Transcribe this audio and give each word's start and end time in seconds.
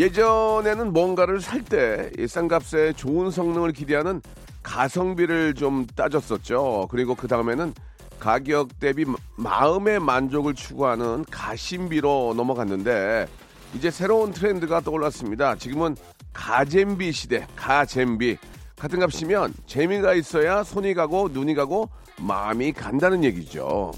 예전에는 0.00 0.94
뭔가를 0.94 1.42
살 1.42 1.60
때 1.60 2.10
싼값에 2.26 2.94
좋은 2.94 3.30
성능을 3.30 3.72
기대하는 3.72 4.22
가성비를 4.62 5.54
좀 5.54 5.86
따졌었죠. 5.94 6.88
그리고 6.90 7.14
그 7.14 7.28
다음에는 7.28 7.74
가격 8.18 8.80
대비 8.80 9.04
마음의 9.36 10.00
만족을 10.00 10.54
추구하는 10.54 11.26
가심비로 11.30 12.32
넘어갔는데 12.34 13.26
이제 13.74 13.90
새로운 13.90 14.32
트렌드가 14.32 14.80
떠올랐습니다. 14.80 15.56
지금은 15.56 15.96
가잼비 16.32 17.12
시대, 17.12 17.46
가잼비. 17.54 18.38
같은 18.78 19.00
값이면 19.00 19.52
재미가 19.66 20.14
있어야 20.14 20.64
손이 20.64 20.94
가고 20.94 21.28
눈이 21.30 21.54
가고 21.54 21.90
마음이 22.18 22.72
간다는 22.72 23.22
얘기죠. 23.22 23.92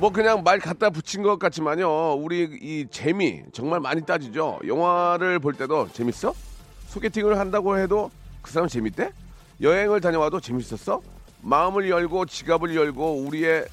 뭐 0.00 0.10
그냥 0.10 0.42
말 0.42 0.58
갖다 0.58 0.88
붙인 0.88 1.22
것 1.22 1.38
같지만요. 1.38 2.14
우리 2.14 2.44
이 2.62 2.86
재미 2.90 3.42
정말 3.52 3.80
많이 3.80 4.00
따지죠. 4.00 4.58
영화를 4.66 5.38
볼 5.38 5.52
때도 5.52 5.88
재밌어? 5.92 6.32
소개팅을 6.88 7.38
한다고 7.38 7.76
해도 7.76 8.10
그 8.40 8.50
사람 8.50 8.66
재밌대? 8.66 9.12
여행을 9.60 10.00
다녀와도 10.00 10.40
재밌었어? 10.40 11.02
마음을 11.42 11.90
열고 11.90 12.24
지갑을 12.24 12.74
열고 12.74 13.26
우리의 13.26 13.66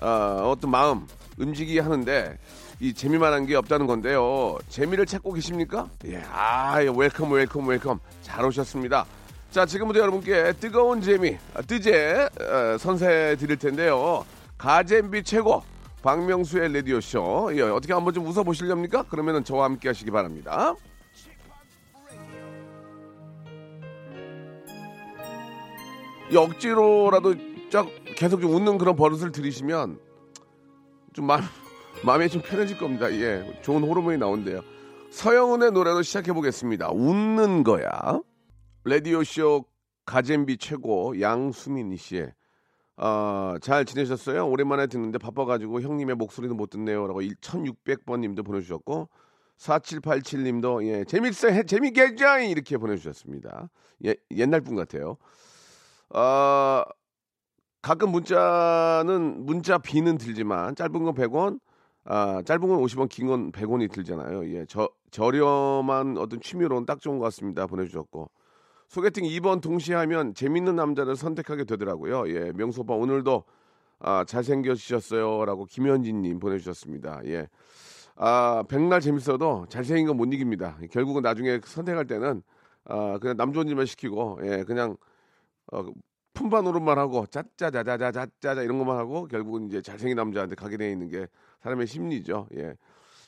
어, 0.00 0.54
떤 0.60 0.70
마음 0.70 1.08
움직이게 1.36 1.80
하는데 1.80 2.38
이 2.78 2.94
재미만한 2.94 3.44
게 3.46 3.56
없다는 3.56 3.88
건데요. 3.88 4.58
재미를 4.68 5.04
찾고 5.04 5.32
계십니까? 5.32 5.88
예, 6.06 6.22
아, 6.30 6.76
welcome, 6.76 7.32
welcome, 7.32 7.66
welcome. 7.66 7.98
잘 8.22 8.44
오셨습니다. 8.44 9.04
자, 9.50 9.66
지금부터 9.66 9.98
여러분께 9.98 10.52
뜨거운 10.60 11.00
재미, 11.00 11.36
아, 11.54 11.62
뜨제 11.62 12.28
어, 12.40 12.78
선사해 12.78 13.34
드릴 13.34 13.56
텐데요. 13.56 14.24
가잼비 14.58 15.24
최고 15.24 15.64
박명수의 16.02 16.72
레디오 16.72 17.00
쇼. 17.00 17.50
예, 17.54 17.62
어떻게 17.62 17.92
한번 17.92 18.12
좀 18.12 18.26
웃어 18.26 18.42
보시렵니까? 18.42 19.04
그러면은 19.04 19.44
저와 19.44 19.64
함께 19.64 19.88
하시기 19.88 20.10
바랍니다. 20.10 20.74
이 26.30 26.36
억지로라도 26.36 27.34
쫙 27.70 27.86
계속 28.16 28.40
좀 28.40 28.54
웃는 28.54 28.78
그런 28.78 28.96
버릇을 28.96 29.32
들이시면 29.32 29.98
좀 31.12 31.26
마음, 31.26 31.42
마음이 32.04 32.28
좀 32.28 32.42
편해질 32.42 32.78
겁니다. 32.78 33.10
예, 33.12 33.60
좋은 33.62 33.82
호르몬이 33.82 34.18
나온대요. 34.18 34.62
서영은의 35.10 35.72
노래로 35.72 36.02
시작해 36.02 36.32
보겠습니다. 36.32 36.90
웃는 36.90 37.64
거야. 37.64 38.20
레디오 38.84 39.22
쇼 39.22 39.66
가잼비 40.06 40.56
최고 40.56 41.20
양수민 41.20 41.96
씨의 41.96 42.32
아, 42.96 43.58
잘 43.62 43.84
지내셨어요? 43.84 44.48
오랜만에 44.48 44.86
듣는데 44.86 45.18
바빠가지고 45.18 45.80
형님의 45.80 46.16
목소리도 46.16 46.54
못 46.54 46.70
듣네요. 46.70 47.06
라고 47.06 47.22
1600번 47.22 48.20
님도 48.20 48.42
보내주셨고, 48.42 49.08
4787 49.56 50.44
님도, 50.44 50.84
예, 50.86 51.04
재밌어요. 51.04 51.62
재밌게 51.64 52.02
해줘! 52.02 52.40
이렇게 52.40 52.76
보내주셨습니다. 52.78 53.70
예, 54.06 54.14
옛날 54.32 54.60
분 54.60 54.76
같아요. 54.76 55.16
아, 56.10 56.84
가끔 57.82 58.10
문자는, 58.12 59.44
문자 59.46 59.78
비는 59.78 60.18
들지만, 60.18 60.74
짧은 60.76 60.92
건 60.92 61.14
100원, 61.14 61.60
아, 62.04 62.42
짧은 62.44 62.68
건 62.68 62.78
50원, 62.80 63.08
긴 63.08 63.26
건 63.28 63.52
100원이 63.52 63.90
들잖아요. 63.92 64.46
예, 64.54 64.66
저, 64.68 64.88
저렴한 65.10 66.18
어떤 66.18 66.40
취미로는 66.40 66.86
딱 66.86 67.00
좋은 67.00 67.18
것 67.18 67.24
같습니다. 67.26 67.66
보내주셨고. 67.66 68.30
소개팅 68.92 69.24
2번 69.24 69.62
동시에 69.62 69.94
하면 69.94 70.34
재밌는 70.34 70.76
남자를 70.76 71.16
선택하게 71.16 71.64
되더라고요. 71.64 72.28
예, 72.28 72.52
명수 72.52 72.82
오빠 72.82 72.92
오늘도 72.92 73.42
아, 74.00 74.22
잘생겨지셨어요라고 74.26 75.64
김현진님 75.64 76.38
보내주셨습니다. 76.38 77.22
예, 77.24 77.48
아 78.16 78.62
백날 78.68 79.00
재밌어도 79.00 79.64
잘생긴 79.70 80.08
건 80.08 80.18
못 80.18 80.26
이깁니다. 80.34 80.76
결국은 80.90 81.22
나중에 81.22 81.58
선택할 81.64 82.06
때는 82.06 82.42
아 82.84 83.18
그냥 83.18 83.38
남 83.38 83.54
좋은 83.54 83.66
일만 83.66 83.86
시키고 83.86 84.40
예 84.42 84.62
그냥 84.64 84.98
어, 85.72 85.86
품바 86.34 86.60
노릇만 86.60 86.98
하고 86.98 87.24
짜짜자자자자짜 87.26 88.60
이런 88.62 88.76
것만 88.78 88.98
하고 88.98 89.26
결국은 89.26 89.68
이제 89.68 89.80
잘생긴 89.80 90.16
남자한테 90.16 90.54
가게 90.54 90.76
돼 90.76 90.92
있는 90.92 91.08
게 91.08 91.28
사람의 91.62 91.86
심리죠. 91.86 92.46
예. 92.58 92.74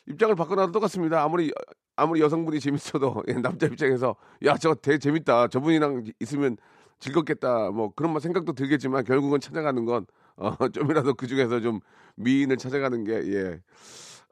입장을 0.08 0.34
바꿔놔도 0.34 0.72
똑같습니다. 0.72 1.22
아무리 1.24 1.50
아무리 1.96 2.20
여성분이 2.20 2.60
재밌어도 2.60 3.22
예, 3.28 3.34
남자 3.34 3.66
입장에서 3.66 4.16
야 4.44 4.56
저거 4.56 4.74
되게 4.76 4.98
재밌다. 4.98 5.48
저분이랑 5.48 6.04
있으면 6.20 6.56
즐겁겠다. 7.00 7.70
뭐 7.70 7.92
그런 7.94 8.12
막 8.12 8.20
생각도 8.20 8.52
들겠지만 8.52 9.04
결국은 9.04 9.40
찾아가는 9.40 9.84
건 9.84 10.06
어, 10.36 10.56
좀이라도 10.68 11.14
그 11.14 11.26
중에서 11.26 11.60
좀 11.60 11.80
미인을 12.16 12.56
찾아가는 12.56 13.04
게 13.04 13.12
예. 13.34 13.60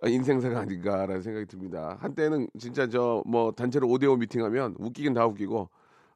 인생사가 0.04 0.60
아닌가라는 0.60 1.22
생각이 1.22 1.46
듭니다. 1.46 1.96
한때는 2.00 2.48
진짜 2.58 2.88
저 2.88 3.22
뭐 3.26 3.52
단체로 3.52 3.86
5대5 3.88 4.16
미팅하면 4.18 4.74
웃기긴 4.78 5.14
다 5.14 5.26
웃기고 5.26 5.70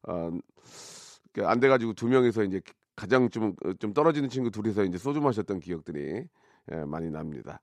어, 0.08 0.30
안 1.44 1.60
돼가지고 1.60 1.92
두 1.92 2.08
명이서 2.08 2.44
이제 2.44 2.60
가장 2.96 3.28
좀, 3.30 3.54
좀 3.78 3.92
떨어지는 3.92 4.28
친구 4.28 4.50
둘이서 4.50 4.84
이제 4.84 4.98
소주 4.98 5.20
마셨던 5.20 5.60
기억들이 5.60 6.24
예, 6.72 6.76
많이 6.84 7.10
납니다. 7.10 7.60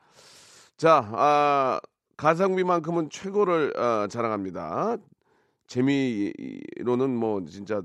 자, 0.77 1.09
아, 1.13 1.79
가성비만큼은 2.17 3.09
최고를 3.09 3.77
어, 3.77 4.07
자랑합니다. 4.07 4.97
재미로는 5.67 7.15
뭐 7.15 7.43
진짜 7.45 7.81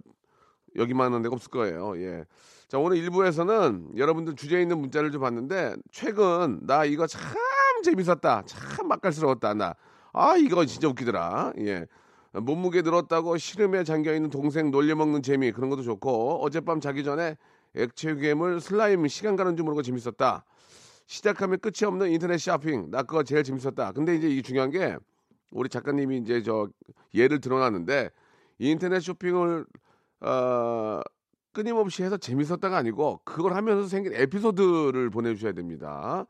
여기만한 0.76 1.22
데가 1.22 1.34
없을 1.34 1.50
거예요. 1.50 1.98
예. 2.00 2.24
자, 2.68 2.78
오늘 2.78 2.98
1부에서는 2.98 3.96
여러분들 3.96 4.34
주제에 4.34 4.60
있는 4.60 4.78
문자를 4.78 5.10
좀 5.10 5.22
봤는데 5.22 5.76
최근 5.90 6.60
나 6.66 6.84
이거 6.84 7.06
참 7.06 7.22
재밌었다. 7.82 8.42
참 8.46 8.88
맛깔스러웠다. 8.88 9.54
나. 9.54 9.74
아, 10.12 10.36
이거 10.36 10.64
진짜 10.66 10.88
웃기더라. 10.88 11.54
예. 11.60 11.86
몸무게 12.32 12.82
늘었다고 12.82 13.38
시름에 13.38 13.84
잠겨 13.84 14.14
있는 14.14 14.28
동생 14.28 14.70
놀려먹는 14.70 15.22
재미 15.22 15.50
그런 15.50 15.70
것도 15.70 15.82
좋고 15.82 16.42
어젯밤 16.44 16.80
자기 16.80 17.02
전에 17.02 17.36
액체 17.74 18.14
괴물 18.14 18.60
슬라임 18.60 19.06
시간 19.08 19.36
가는 19.36 19.56
줄 19.56 19.64
모르고 19.64 19.82
재밌었다. 19.82 20.44
시작하면 21.08 21.58
끝이 21.60 21.86
없는 21.86 22.10
인터넷 22.12 22.38
쇼핑. 22.38 22.90
나 22.90 23.02
그거 23.02 23.22
제일 23.24 23.42
재밌었다. 23.42 23.92
근데 23.92 24.14
이제 24.16 24.28
이 24.28 24.42
중요한 24.42 24.70
게 24.70 24.96
우리 25.50 25.68
작가님이 25.70 26.18
이제 26.18 26.42
저 26.42 26.68
예를 27.14 27.40
들어놨는데 27.40 28.10
인터넷 28.58 29.00
쇼핑을 29.00 29.66
어 30.20 31.00
끊임없이 31.54 32.02
해서 32.02 32.16
재밌었다가 32.18 32.76
아니고 32.76 33.20
그걸 33.24 33.54
하면서 33.54 33.88
생긴 33.88 34.12
에피소드를 34.14 35.10
보내주셔야 35.10 35.52
됩니다. 35.52 36.26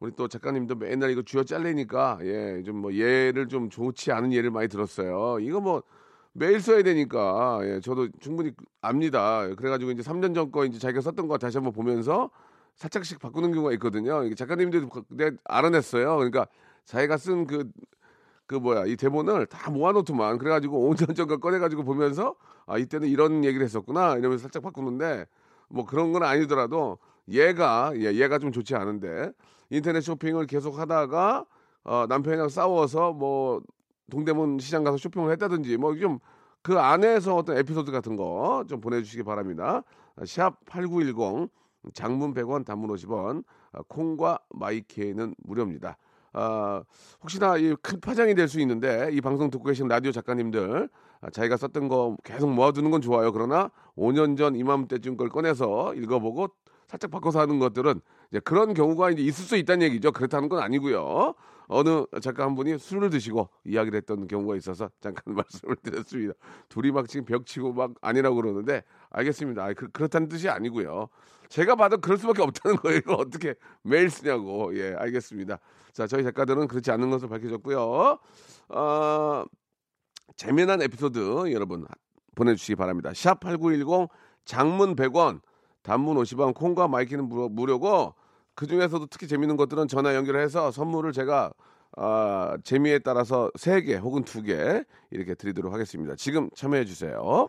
우리 0.00 0.12
또 0.14 0.28
작가님도 0.28 0.76
맨날 0.76 1.10
이거 1.10 1.22
쥐어 1.22 1.44
잘래니까 1.44 2.18
예 2.22 2.62
좀 2.64 2.76
뭐 2.76 2.92
예를 2.94 3.48
좀 3.48 3.70
좋지 3.70 4.12
않은 4.12 4.32
예를 4.34 4.50
많이 4.50 4.68
들었어요. 4.68 5.38
이거 5.40 5.60
뭐 5.60 5.82
매일 6.34 6.60
써야 6.60 6.82
되니까 6.82 7.60
예 7.64 7.80
저도 7.80 8.08
충분히 8.20 8.52
압니다. 8.82 9.48
그래가지고 9.56 9.90
이제 9.92 10.02
3년 10.02 10.34
전 10.34 10.50
거 10.52 10.66
이제 10.66 10.78
자기가 10.78 11.00
썼던 11.00 11.28
거 11.28 11.38
다시 11.38 11.56
한번 11.56 11.72
보면서 11.72 12.30
살짝씩 12.78 13.18
바꾸는 13.20 13.52
경우가 13.52 13.72
있거든요. 13.74 14.32
작가님들도 14.34 14.88
내 15.08 15.30
알아냈어요. 15.44 16.16
그러니까 16.16 16.46
자기가 16.84 17.16
쓴그 17.16 17.70
그 18.46 18.54
뭐야 18.54 18.86
이 18.86 18.96
대본을 18.96 19.46
다 19.46 19.70
모아놓더만 19.70 20.38
그래가지고 20.38 20.94
5년 20.94 21.14
전거 21.14 21.36
꺼내가지고 21.38 21.84
보면서 21.84 22.34
아 22.66 22.78
이때는 22.78 23.08
이런 23.08 23.44
얘기를 23.44 23.64
했었구나 23.64 24.16
이러면서 24.16 24.42
살짝 24.42 24.62
바꾸는데 24.62 25.26
뭐 25.68 25.84
그런 25.84 26.12
건 26.12 26.22
아니더라도 26.22 26.98
얘가 27.28 27.92
예, 27.96 28.14
얘가 28.14 28.38
좀 28.38 28.52
좋지 28.52 28.74
않은데 28.74 29.32
인터넷 29.70 30.00
쇼핑을 30.00 30.46
계속 30.46 30.78
하다가 30.78 31.44
어, 31.84 32.06
남편이랑 32.08 32.48
싸워서 32.48 33.12
뭐 33.12 33.60
동대문 34.10 34.58
시장 34.60 34.84
가서 34.84 34.96
쇼핑을 34.96 35.30
했다든지 35.32 35.76
뭐 35.76 35.94
좀 35.96 36.18
그 36.62 36.78
안에서 36.78 37.36
어떤 37.36 37.56
에피소드 37.56 37.90
같은 37.92 38.16
거 38.16 38.64
좀 38.68 38.80
보내주시기 38.80 39.22
바랍니다. 39.22 39.82
샵 40.26 40.56
8910 40.66 41.48
장문 41.94 42.34
100원, 42.34 42.64
단문 42.64 42.90
50원, 42.90 43.44
아, 43.72 43.80
콩과 43.88 44.38
마이케이는 44.50 45.34
무료입니다. 45.44 45.96
아, 46.32 46.82
혹시나 47.22 47.56
이큰 47.56 48.00
파장이 48.00 48.34
될 48.34 48.48
수 48.48 48.60
있는데 48.60 49.10
이 49.12 49.20
방송 49.20 49.50
듣고 49.50 49.64
계신 49.64 49.88
라디오 49.88 50.12
작가님들 50.12 50.88
아, 51.20 51.30
자기가 51.30 51.56
썼던 51.56 51.88
거 51.88 52.16
계속 52.22 52.50
모아두는 52.52 52.90
건 52.90 53.00
좋아요. 53.00 53.32
그러나 53.32 53.70
5년 53.96 54.36
전 54.36 54.54
이맘때쯤 54.54 55.16
걸 55.16 55.28
꺼내서 55.28 55.94
읽어보고 55.94 56.48
살짝 56.86 57.10
바꿔서 57.10 57.40
하는 57.40 57.58
것들은 57.58 58.00
이제 58.30 58.40
그런 58.40 58.72
경우가 58.72 59.10
이제 59.10 59.22
있을 59.22 59.44
수 59.44 59.56
있다는 59.56 59.86
얘기죠. 59.88 60.12
그렇다는 60.12 60.48
건 60.48 60.60
아니고요. 60.62 61.34
어느 61.70 62.04
작가 62.22 62.44
한 62.44 62.54
분이 62.54 62.78
술을 62.78 63.10
드시고 63.10 63.48
이야기를 63.64 63.98
했던 63.98 64.26
경우가 64.26 64.56
있어서 64.56 64.88
잠깐 65.00 65.34
말씀을 65.36 65.76
드렸습니다. 65.82 66.32
둘이 66.70 66.90
막 66.90 67.06
지금 67.08 67.26
벽치고 67.26 67.74
막 67.74 67.92
아니라고 68.00 68.36
그러는데 68.36 68.84
알겠습니다. 69.10 69.64
아, 69.64 69.72
그, 69.74 69.88
그렇다는 69.90 70.28
뜻이 70.28 70.48
아니고요. 70.48 71.08
제가 71.48 71.76
봐도 71.76 71.98
그럴 71.98 72.18
수밖에 72.18 72.42
없다는 72.42 72.76
거예요. 72.82 72.98
이거 72.98 73.14
어떻게 73.14 73.54
매일 73.82 74.10
쓰냐고. 74.10 74.76
예, 74.76 74.94
알겠습니다. 74.94 75.58
자, 75.92 76.06
저희 76.06 76.22
작가들은 76.22 76.68
그렇지 76.68 76.90
않은 76.90 77.10
것을 77.10 77.28
밝혀졌고요. 77.28 78.18
어, 78.68 79.44
재미난 80.36 80.82
에피소드 80.82 81.52
여러분 81.52 81.86
보내주시기 82.34 82.76
바랍니다. 82.76 83.12
샵 83.14 83.40
8910 83.40 84.08
장문 84.44 84.94
100원, 84.94 85.40
단문 85.82 86.16
50원, 86.16 86.54
콩과 86.54 86.88
마이키는 86.88 87.28
무료, 87.28 87.48
무료고 87.48 88.14
그 88.54 88.66
중에서도 88.66 89.06
특히 89.06 89.26
재밌는 89.26 89.56
것들은 89.56 89.88
전화 89.88 90.14
연결해서 90.14 90.70
선물을 90.70 91.12
제가 91.12 91.52
아, 91.96 92.56
재미에 92.64 92.98
따라서 92.98 93.50
3개 93.56 93.98
혹은 94.00 94.22
2개 94.22 94.84
이렇게 95.10 95.34
드리도록 95.34 95.72
하겠습니다. 95.72 96.14
지금 96.16 96.50
참여해 96.54 96.84
주세요. 96.84 97.48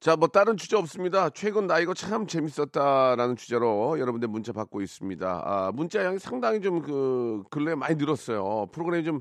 자, 0.00 0.16
뭐 0.16 0.28
다른 0.28 0.56
주제 0.56 0.76
없습니다. 0.76 1.28
최근 1.28 1.66
나 1.66 1.78
이거 1.78 1.92
참 1.92 2.26
재밌었다라는 2.26 3.36
주제로 3.36 3.98
여러분들 3.98 4.28
문자 4.28 4.50
받고 4.52 4.80
있습니다. 4.80 5.42
아, 5.44 5.72
문자 5.74 6.02
양이 6.04 6.18
상당히 6.18 6.60
좀 6.62 6.80
그 6.80 7.42
근래에 7.50 7.74
많이 7.74 7.96
늘었어요. 7.96 8.68
프로그램이 8.72 9.04
좀 9.04 9.20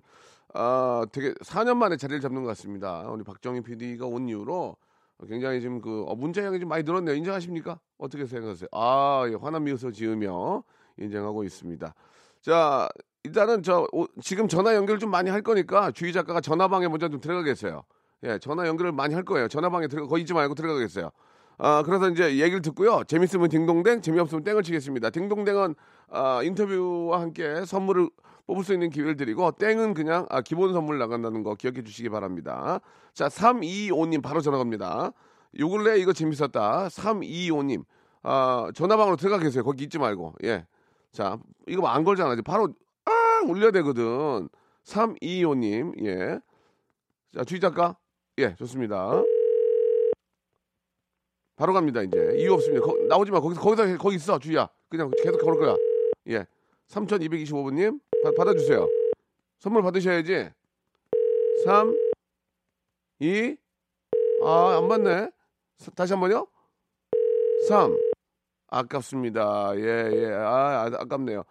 아, 0.54 1.06
되게 1.12 1.34
4년 1.44 1.76
만에 1.76 1.98
자리를 1.98 2.22
잡는 2.22 2.44
것 2.44 2.48
같습니다. 2.50 3.02
우리 3.10 3.24
박정희 3.26 3.62
PD가 3.62 4.06
온 4.06 4.30
이후로 4.30 4.78
굉장히 5.28 5.60
지금 5.60 5.82
그 5.82 6.04
어, 6.08 6.16
문자 6.16 6.42
양이 6.46 6.60
좀 6.62 6.70
많이 6.70 6.84
늘었네요. 6.84 7.14
인정하십니까? 7.16 7.78
어떻게 7.98 8.26
생각하세요? 8.26 8.70
아, 8.72 9.26
예, 9.30 9.36
화난 9.36 9.66
미소 9.66 9.92
지으며 9.92 10.64
인정하고 10.98 11.44
있습니다. 11.44 11.94
자, 12.42 12.88
일단은 13.24 13.64
저 13.64 13.86
오- 13.92 14.08
지금 14.22 14.48
전화 14.48 14.74
연결 14.76 14.98
좀 14.98 15.12
많이 15.12 15.30
할 15.30 15.42
거니까 15.42 15.92
주희 15.92 16.14
작가가 16.14 16.40
전화방에 16.40 16.88
먼저 16.88 17.10
좀 17.10 17.20
들어가겠어요. 17.20 17.84
예, 18.24 18.38
전화 18.40 18.68
연결을 18.68 18.92
많이 18.92 19.14
할 19.14 19.24
거예요. 19.24 19.48
전화방에 19.48 19.88
들어가 19.88 20.08
거기 20.08 20.22
있지 20.22 20.34
말고 20.34 20.56
들어가겠어요. 20.56 21.10
아, 21.58 21.84
그래서 21.84 22.10
이제 22.10 22.38
얘기를 22.40 22.62
듣고요. 22.62 23.04
재밌으면 23.06 23.50
딩동댕, 23.50 24.02
재미없으면 24.02 24.44
땡을 24.44 24.64
치겠습니다. 24.64 25.10
딩동댕은 25.10 25.76
아, 26.10 26.42
인터뷰와 26.44 27.22
함께 27.22 27.66
선물을 27.66 28.10
뽑을 28.48 28.64
수 28.64 28.74
있는 28.74 28.90
기회를 28.90 29.16
드리고 29.16 29.52
땡은 29.52 29.94
그냥 29.94 30.26
아, 30.30 30.42
기본 30.42 30.74
선물 30.74 30.98
나간다는 30.98 31.44
거 31.44 31.56
기억해 31.56 31.84
주시기 31.84 32.10
바랍니다. 32.10 32.80
자, 33.14 33.28
325님 33.28 34.24
바로 34.24 34.42
전화 34.42 34.58
갑니다. 34.58 35.12
요 35.60 35.70
근래 35.70 35.98
이거 35.98 36.14
재밌었다. 36.14 36.88
325님. 36.88 37.84
아, 38.24 38.70
전화방으로 38.74 39.18
들어가 39.18 39.40
계세요. 39.40 39.64
거기 39.64 39.84
있지 39.84 39.98
말고. 40.00 40.36
예. 40.44 40.66
자, 41.12 41.38
이거 41.68 41.88
안 41.88 42.04
걸잖아. 42.04 42.36
바로 42.44 42.70
아, 43.06 43.42
올려야 43.48 43.72
되거든. 43.72 44.50
325님. 44.86 46.06
예. 46.06 46.40
자, 47.36 47.44
주희 47.44 47.60
작가. 47.60 47.96
예, 48.40 48.56
좋습니다. 48.56 49.22
바로 51.56 51.74
갑니다, 51.74 52.02
이제. 52.02 52.36
이유 52.38 52.54
없습니다. 52.54 52.86
거- 52.86 52.98
나오지 53.10 53.32
마. 53.32 53.42
거기서, 53.42 53.60
거기서, 53.62 53.98
거기 53.98 54.16
있어, 54.16 54.40
주희야. 54.40 54.70
그냥 54.90 55.12
계속 55.22 55.40
걸을 55.42 55.60
거야. 55.60 55.76
예. 56.30 56.46
3225번님, 56.88 58.00
받아주세요. 58.38 58.88
선물 59.60 59.84
받으셔야지. 59.84 60.50
3, 61.66 61.94
2, 63.20 63.58
아, 64.44 64.78
안 64.78 64.88
받네. 64.88 65.30
사- 65.78 65.92
다시 65.92 66.14
한 66.14 66.22
번요. 66.22 66.48
3. 67.68 67.98
아깝습니다. 68.68 69.74
예, 69.76 69.82
예. 70.14 70.32
아, 70.32 70.86
아, 70.86 70.86
아깝네요. 71.00 71.44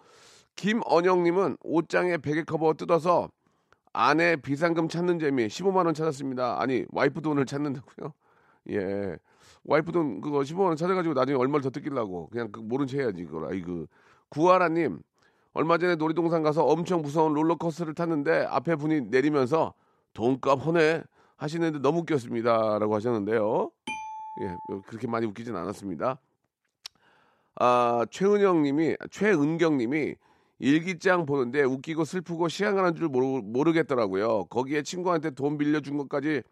김언영님은 0.57 1.59
옷장에 1.61 2.17
베개 2.17 2.45
커버 2.45 2.73
뜯어서 2.75 3.29
아내 3.93 4.37
비상금 4.37 4.89
찾는 4.89 5.19
재미 5.19 5.47
15만 5.47 5.87
원 5.87 5.95
찾았습니다. 5.95 6.61
아니 6.61 6.85
와이프 6.91 7.21
돈을 7.21 7.47
찾는다고요? 7.47 8.13
예, 8.71 9.17
와이프 9.65 9.93
돈 9.93 10.21
그거 10.21 10.41
15만 10.41 10.67
원 10.67 10.77
찾아가지고 10.77 11.15
나중에 11.15 11.39
얼마를 11.39 11.63
더 11.63 11.71
뜯기려고 11.71 12.29
그냥 12.29 12.51
그 12.53 12.61
모른 12.61 12.87
체 12.87 12.99
해야지 12.99 13.25
그걸. 13.25 13.51
아이고 13.51 13.87
구하라님 14.29 15.01
얼마 15.55 15.79
전에 15.79 15.97
놀이동산 15.97 16.43
가서 16.43 16.65
엄청 16.65 17.03
무서운 17.03 17.33
롤러코스터를 17.33 17.95
탔는데 17.95 18.47
앞에 18.49 18.77
분이 18.77 19.03
내리면서 19.03 19.75
돈값 20.15 20.65
허네 20.65 21.03
하시는데 21.37 21.79
너무 21.79 22.01
웃겼습니다라고 22.01 22.95
하셨는데요. 22.95 23.71
예, 24.41 24.57
그렇게 24.87 25.07
많이 25.07 25.27
웃기진 25.27 25.57
않았습니다. 25.57 26.19
아, 27.61 28.07
최은영 28.11 28.63
님이, 28.63 28.97
최은경 29.11 29.79
님이 29.79 30.15
일기장 30.59 31.27
보는데 31.27 31.63
웃기고 31.63 32.05
슬프고 32.05 32.49
시간 32.49 32.75
가는 32.77 32.95
줄 32.95 33.09
모르, 33.09 33.41
모르겠더라고요. 33.43 34.47
거기에 34.47 34.83
친구한테 34.83 35.31
돈 35.31 35.57
빌려준 35.59 35.97
것까지 35.99 36.43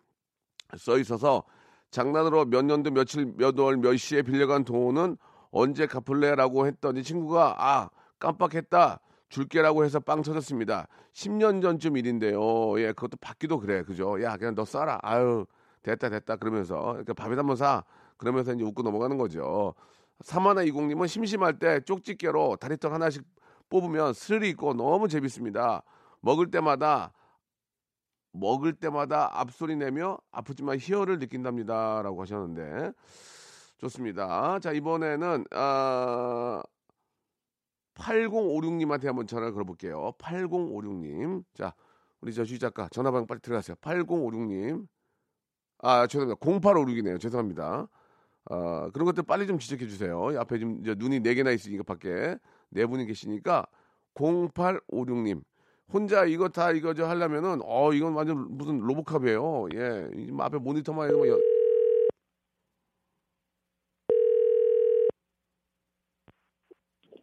써 0.77 0.99
있어서 0.99 1.45
장난으로 1.91 2.45
몇 2.47 2.65
년도 2.65 2.91
며칠 2.91 3.27
몇 3.37 3.59
월 3.59 3.77
몇 3.79 3.97
시에 3.97 4.23
빌려간 4.23 4.65
돈은 4.65 5.17
언제 5.51 5.87
갚을래라고 5.87 6.67
했더니 6.67 7.03
친구가 7.03 7.57
아 7.59 7.91
깜빡했다 8.19 9.01
줄게라고 9.29 9.85
해서 9.85 9.99
빵 10.01 10.23
터졌습니다. 10.23 10.87
10년 11.15 11.63
전쯤 11.63 11.97
일인데요. 11.97 12.79
예, 12.81 12.89
그것도 12.93 13.17
받기도 13.21 13.59
그래, 13.59 13.83
그죠? 13.83 14.23
야, 14.23 14.37
그냥 14.37 14.55
너 14.55 14.65
써라. 14.65 14.99
아유, 15.03 15.47
됐다, 15.83 16.11
됐다. 16.11 16.37
그러면서 16.37 16.81
그러니까 16.93 17.15
밥에 17.15 17.35
한번 17.35 17.57
사. 17.57 17.83
그러면서 18.19 18.53
이제 18.53 18.63
웃고 18.63 18.83
넘어가는 18.83 19.17
거죠. 19.19 19.75
사마나 20.21 20.63
이공님은 20.63 21.07
심심할 21.09 21.59
때 21.59 21.81
쪽집게로 21.81 22.57
다리털 22.57 22.93
하나씩 22.93 23.25
뽑으면 23.69 24.13
스릴이 24.13 24.51
있고 24.51 24.75
너무 24.75 25.09
재밌습니다. 25.09 25.83
먹을 26.21 26.51
때마다 26.51 27.13
먹을 28.33 28.75
때마다 28.75 29.31
앞소리 29.41 29.77
내며 29.77 30.19
아프지만 30.31 30.79
희열을 30.79 31.19
느낀답니다라고 31.19 32.21
하셨는데 32.23 32.93
좋습니다. 33.79 34.59
자 34.61 34.73
이번에는 34.73 35.45
아 35.53 36.63
8056님한테 37.95 39.07
한번 39.07 39.27
전화를 39.27 39.53
걸어볼게요. 39.53 40.13
8056님. 40.19 41.45
자 41.55 41.75
우리 42.21 42.33
저 42.35 42.45
주희 42.45 42.59
작가 42.59 42.89
전화방 42.91 43.27
빨리 43.27 43.41
들어가세요. 43.41 43.77
8056님. 43.77 44.87
아 45.79 46.07
죄송합니다. 46.07 46.39
0856이네요. 46.41 47.21
죄송합니다. 47.21 47.89
아, 48.49 48.91
그런 48.93 49.07
것들 49.07 49.25
빨리 49.25 49.47
좀 49.47 49.59
지적해 49.59 49.87
주세요. 49.89 50.31
이 50.33 50.37
앞에 50.37 50.59
지금 50.59 50.81
눈이 50.83 51.21
네 51.21 51.35
개나 51.35 51.51
있으니까 51.51 51.83
밖에 51.83 52.37
네 52.77 52.85
분이 52.85 53.07
계시니까 53.07 53.65
0856님 54.15 55.41
혼자 55.91 56.27
이거 56.27 56.49
다 56.51 56.73
이거 56.73 56.93
저 56.93 57.07
하려면은 57.07 57.61
어 57.65 57.91
이건 57.95 58.13
완전 58.13 58.47
무슨 58.59 58.81
로보캅이에요. 58.81 59.69
예, 59.75 60.11
이 60.15 60.31
앞에 60.39 60.59
모니터만 60.59 61.09
해도 61.09 61.17
뭐 61.17 61.29
연- 61.29 61.41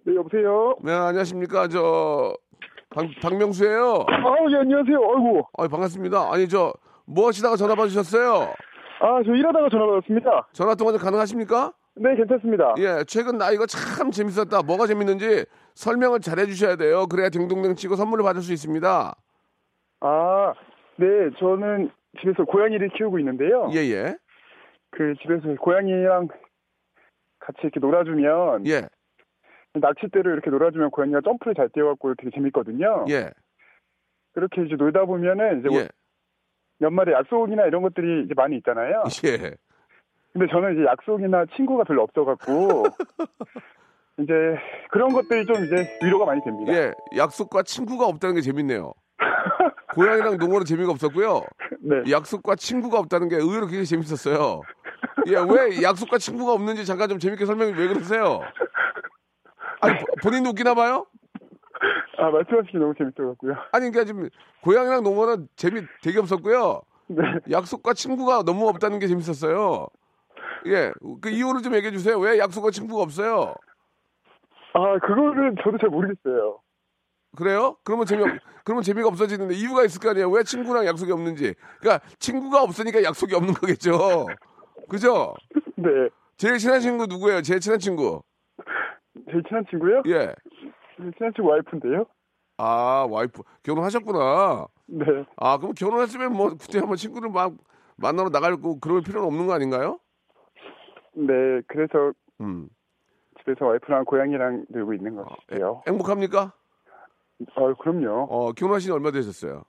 네, 0.05 0.15
여보세요? 0.15 0.75
네 0.83 0.91
안녕하십니까 0.91 1.67
저 1.67 2.35
박, 2.89 3.05
박명수예요. 3.21 4.05
아, 4.07 4.51
예, 4.51 4.57
안녕하세요. 4.57 4.97
아이고. 4.97 5.47
아 5.57 5.67
반갑습니다. 5.67 6.31
아니 6.33 6.47
저 6.47 6.73
뭐 7.05 7.27
하시다가 7.27 7.57
전화 7.57 7.75
받으셨어요? 7.75 8.53
아, 9.01 9.21
저 9.25 9.33
일하다가 9.35 9.67
전화 9.69 9.85
받았습니다. 9.87 10.47
전화 10.53 10.73
통화 10.73 10.93
좀 10.93 11.01
가능하십니까? 11.01 11.73
네, 11.95 12.15
괜찮습니다. 12.15 12.73
예, 12.79 13.03
최근 13.07 13.37
나 13.37 13.51
이거 13.51 13.65
참 13.65 14.09
재밌었다. 14.09 14.63
뭐가 14.63 14.87
재밌는지 14.87 15.45
설명을 15.75 16.21
잘 16.21 16.39
해주셔야 16.39 16.75
돼요. 16.75 17.05
그래야 17.07 17.29
딩동댕 17.29 17.75
치고 17.75 17.95
선물을 17.95 18.23
받을 18.23 18.41
수 18.41 18.51
있습니다. 18.51 19.15
아, 20.01 20.53
네, 20.97 21.05
저는 21.39 21.91
집에서 22.19 22.45
고양이를 22.45 22.89
키우고 22.89 23.19
있는데요. 23.19 23.69
예, 23.73 23.79
예, 23.91 24.15
그 24.91 25.13
집에서 25.21 25.55
고양이랑 25.59 26.27
같이 27.39 27.59
이렇게 27.63 27.79
놀아주면, 27.79 28.67
예, 28.67 28.87
낚싯대로 29.73 30.31
이렇게 30.31 30.49
놀아주면 30.49 30.91
고양이가 30.91 31.21
점프를 31.21 31.55
잘 31.55 31.69
뛰어갖고 31.69 32.15
되게 32.15 32.31
재밌거든요. 32.33 33.05
예, 33.09 33.31
그렇게 34.33 34.63
이제 34.63 34.75
놀다 34.75 35.05
보면은 35.05 35.59
이제 35.59 35.69
뭐 35.69 35.79
예, 35.79 35.87
연말에 36.81 37.13
약속이나 37.13 37.65
이런 37.65 37.81
것들이 37.83 38.25
이제 38.25 38.33
많이 38.35 38.57
있잖아요. 38.57 39.03
예. 39.25 39.55
근데 40.33 40.47
저는 40.51 40.73
이제 40.73 40.85
약속이나 40.85 41.45
친구가 41.55 41.83
별로 41.83 42.01
없어갖고, 42.03 42.83
이제 44.19 44.33
그런 44.91 45.13
것들이 45.13 45.45
좀 45.45 45.63
이제 45.65 45.87
위로가 46.01 46.25
많이 46.25 46.41
됩니다. 46.43 46.73
예, 46.73 46.91
약속과 47.15 47.63
친구가 47.63 48.07
없다는 48.07 48.35
게 48.35 48.41
재밌네요. 48.41 48.93
고양이랑 49.93 50.37
농어는 50.39 50.65
재미가 50.65 50.91
없었고요. 50.91 51.41
네. 51.81 52.11
약속과 52.11 52.55
친구가 52.55 52.97
없다는 52.99 53.29
게 53.29 53.35
의외로 53.35 53.67
굉장히 53.67 53.85
재밌었어요. 53.85 54.61
예, 55.27 55.35
왜 55.35 55.81
약속과 55.83 56.17
친구가 56.17 56.51
없는지 56.53 56.85
잠깐 56.85 57.09
좀 57.09 57.19
재밌게 57.19 57.45
설명해 57.45 57.73
왜 57.79 57.87
그러세요? 57.87 58.41
아니, 59.81 59.97
보- 59.99 60.05
본인도 60.21 60.49
웃기나 60.49 60.73
봐요? 60.73 61.05
아, 62.17 62.29
말씀하시기 62.29 62.77
너무 62.77 62.93
재밌어갖고요. 62.97 63.53
아니, 63.71 63.89
그러니까 63.91 64.05
지금 64.05 64.29
고양이랑 64.61 65.03
농어는 65.03 65.47
재미 65.55 65.81
되게 66.01 66.19
없었고요. 66.19 66.81
네. 67.07 67.21
약속과 67.51 67.93
친구가 67.93 68.43
너무 68.43 68.67
없다는 68.69 68.99
게 68.99 69.07
재밌었어요. 69.07 69.87
예, 70.67 70.91
그 71.21 71.29
이유를 71.29 71.61
좀 71.61 71.73
얘기해 71.75 71.91
주세요. 71.91 72.17
왜 72.19 72.39
약속과 72.39 72.71
친구가 72.71 73.03
없어요? 73.03 73.55
아, 74.73 74.99
그거는 74.99 75.55
저도 75.63 75.77
잘 75.77 75.89
모르겠어요. 75.89 76.59
그래요? 77.35 77.77
그러면 77.83 78.05
재미 78.05 78.23
그러면 78.63 78.83
재미가 78.83 79.07
없어지는데 79.07 79.55
이유가 79.55 79.83
있을 79.83 79.99
거 79.99 80.11
아니에요. 80.11 80.29
왜 80.29 80.43
친구랑 80.43 80.85
약속이 80.85 81.11
없는지. 81.11 81.53
그러니까 81.79 82.05
친구가 82.19 82.61
없으니까 82.61 83.03
약속이 83.03 83.35
없는 83.35 83.53
거겠죠. 83.55 84.27
그죠? 84.87 85.33
네. 85.75 85.89
제일 86.37 86.57
친한 86.57 86.79
친구 86.79 87.05
누구예요? 87.07 87.41
제일 87.41 87.59
친한 87.59 87.79
친구. 87.79 88.21
제일 89.29 89.43
친한 89.47 89.65
친구요? 89.69 90.03
예. 90.07 90.33
제일 90.97 91.11
친한 91.17 91.33
친구 91.35 91.49
와이프인데요? 91.49 92.05
아 92.57 93.07
와이프 93.09 93.41
결혼하셨구나. 93.63 94.67
네. 94.87 95.05
아 95.37 95.57
그럼 95.57 95.73
결혼했으면 95.73 96.33
뭐 96.33 96.49
그때 96.49 96.79
한번 96.79 96.97
친구를 96.97 97.29
막 97.29 97.53
만나러 97.97 98.29
나가고 98.29 98.79
그럴 98.79 99.01
필요는 99.01 99.27
없는 99.27 99.47
거 99.47 99.53
아닌가요? 99.53 99.99
네. 101.15 101.61
그래서 101.67 102.13
음. 102.41 102.67
집에서 103.39 103.65
와이프랑 103.65 104.05
고양이랑 104.05 104.65
놀고 104.69 104.93
있는 104.93 105.15
것 105.15 105.25
같아요. 105.27 105.83
행복합니까? 105.87 106.53
어, 107.55 107.73
그럼요. 107.73 108.27
어 108.29 108.51
결혼하신 108.53 108.87
지 108.87 108.91
얼마 108.91 109.11
되셨어요? 109.11 109.63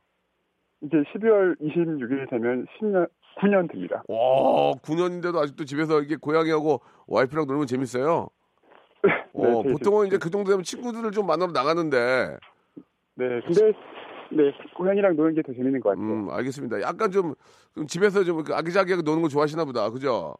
이제 0.82 0.96
12월 0.98 1.58
26일 1.60 2.28
되면 2.30 2.66
10년, 2.78 3.08
9년 3.40 3.70
됩니다. 3.72 4.02
와 4.08 4.72
9년인데도 4.82 5.36
아직도 5.38 5.64
집에서 5.64 6.02
이게 6.02 6.16
고양이하고 6.16 6.80
와이프랑 7.06 7.46
놀면 7.46 7.66
재밌어요. 7.66 8.28
어, 9.34 9.62
되게 9.62 9.72
보통은 9.72 10.06
이제 10.06 10.18
그 10.18 10.30
정도 10.30 10.50
되면 10.50 10.62
친구들을 10.62 11.10
좀 11.10 11.26
만나러 11.26 11.52
나가는데, 11.52 12.36
네. 13.16 13.40
근데, 13.42 13.72
네. 14.30 14.52
고양이랑 14.76 15.16
노는 15.16 15.34
게 15.34 15.42
더 15.42 15.52
재밌는 15.52 15.80
것 15.80 15.90
같아요. 15.90 16.04
음, 16.04 16.30
알겠습니다. 16.30 16.80
약간 16.82 17.10
좀, 17.10 17.34
좀 17.74 17.86
집에서 17.86 18.24
좀그 18.24 18.54
아기자기하게 18.54 19.02
노는 19.02 19.22
거 19.22 19.28
좋아하시나 19.28 19.64
보다. 19.64 19.90
그죠? 19.90 20.34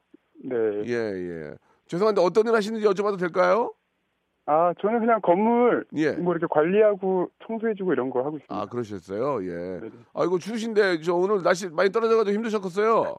네. 0.45 0.57
예, 0.87 0.93
예. 0.95 1.55
죄송한데 1.87 2.21
어떤 2.21 2.47
일 2.47 2.55
하시는지 2.55 2.87
여쭤봐도 2.87 3.19
될까요? 3.19 3.73
아, 4.47 4.75
저는 4.81 5.01
그냥 5.01 5.21
건물 5.23 5.87
예. 5.97 6.13
뭐 6.13 6.35
이렇게 6.35 6.47
관리하고 6.51 7.29
청소해주고 7.47 7.93
이런 7.95 8.11
거 8.11 8.21
하고 8.21 8.37
있습니다. 8.37 8.55
아, 8.55 8.67
그러셨어요? 8.67 9.43
예. 9.45 9.81
네네. 9.81 9.91
아이고, 10.13 10.39
추우신데, 10.39 11.01
저 11.01 11.15
오늘 11.15 11.43
날씨 11.43 11.69
많이 11.71 11.91
떨어져가지고 11.91 12.35
힘드셨겠어요? 12.35 13.17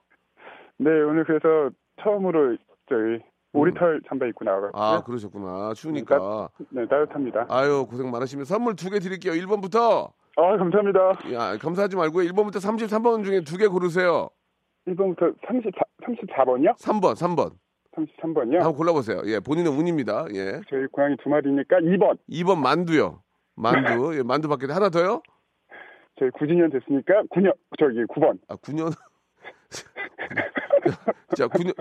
네, 0.78 0.90
오늘 0.90 1.24
그래서 1.26 1.72
처음으로 2.04 2.58
저희 2.90 3.20
오리털 3.54 4.02
잠바 4.08 4.28
입고 4.28 4.46
나와가지고. 4.46 4.78
음. 4.78 4.82
아, 4.84 5.02
그러셨구나. 5.04 5.74
추우니까. 5.74 6.50
네, 6.70 6.86
따뜻합니다. 6.88 7.48
아유, 7.50 7.88
고생 7.90 8.12
많으시면 8.12 8.46
선물 8.46 8.76
두 8.76 8.92
개 8.92 9.00
드릴게요. 9.00 9.34
1번부터, 9.34 10.12
아, 10.38 10.58
감사합니다. 10.58 11.00
야, 11.34 11.58
감사하지 11.58 11.96
말고요. 11.96 12.30
1번부터 12.30 12.58
33번 12.58 13.24
중에 13.26 13.42
두 13.42 13.58
개 13.58 13.66
고르세요. 13.68 14.30
1번부터 14.88 15.34
34, 15.48 15.82
34번이요? 16.04 16.78
3번, 16.78 17.14
3번. 17.16 17.52
33번이요? 17.96 18.56
한번 18.56 18.76
골라보세요. 18.76 19.22
예, 19.26 19.40
본인은 19.40 19.72
운입니다. 19.72 20.26
예. 20.34 20.60
저희 20.70 20.86
고양이 20.92 21.16
두 21.24 21.30
마리니까 21.30 21.78
2번. 21.80 22.18
2번 22.30 22.58
만두요. 22.60 23.22
만두. 23.56 24.16
예, 24.18 24.24
만두 24.24 24.48
밖에 24.50 24.66
하나 24.72 24.90
더요? 24.90 25.22
저희 26.20 26.30
9주년 26.32 26.72
됐으니까 26.72 27.24
9년, 27.34 27.54
저기 27.80 28.04
9번. 28.06 28.38
아, 28.48 28.56
9년. 28.58 28.94
자, 31.36 31.48
9년, 31.48 31.74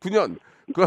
9년. 0.00 0.38
그, 0.74 0.82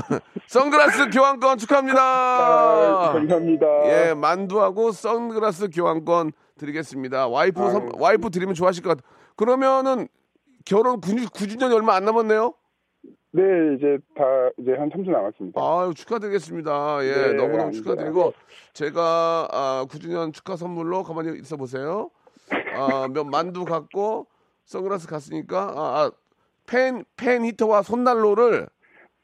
선글라스 0.47 1.09
교환권 1.09 1.51
아, 1.51 1.55
축하합니다. 1.55 3.11
감사합니다. 3.13 3.65
예, 4.09 4.13
만두하고 4.13 4.91
선글라스 4.91 5.69
교환권 5.69 6.31
드리겠습니다. 6.57 7.27
와이프, 7.27 7.59
선-. 7.71 7.91
와이프 7.97 8.29
드리면 8.29 8.55
좋아하실 8.55 8.83
것 8.83 8.97
같아요. 8.97 9.09
그러면은 9.37 10.07
결혼 10.69 11.01
9, 11.01 11.15
9주년이 11.15 11.73
얼마 11.73 11.95
안 11.95 12.05
남았네요? 12.05 12.53
네, 13.31 13.41
이제 13.75 13.97
다, 14.15 14.23
이제 14.59 14.71
한 14.77 14.89
3주 14.91 15.09
남았습니다. 15.09 15.59
아유, 15.59 15.93
축하드리겠습니다. 15.95 16.99
예, 17.05 17.11
네, 17.11 17.33
너무너무 17.33 17.61
아닙니다. 17.63 17.89
축하드리고, 17.89 18.33
제가, 18.73 19.47
아, 19.51 19.85
9주년 19.89 20.31
축하 20.31 20.55
선물로 20.55 21.01
가만히 21.01 21.39
있어 21.39 21.57
보세요. 21.57 22.11
아, 22.75 23.07
몇 23.11 23.23
만두 23.23 23.65
갖고, 23.65 24.27
선글라스 24.65 25.07
갔으니까, 25.07 25.73
아, 25.75 26.01
아, 26.03 26.11
펜, 26.67 27.03
펜 27.17 27.43
히터와 27.45 27.81
손난로를 27.81 28.67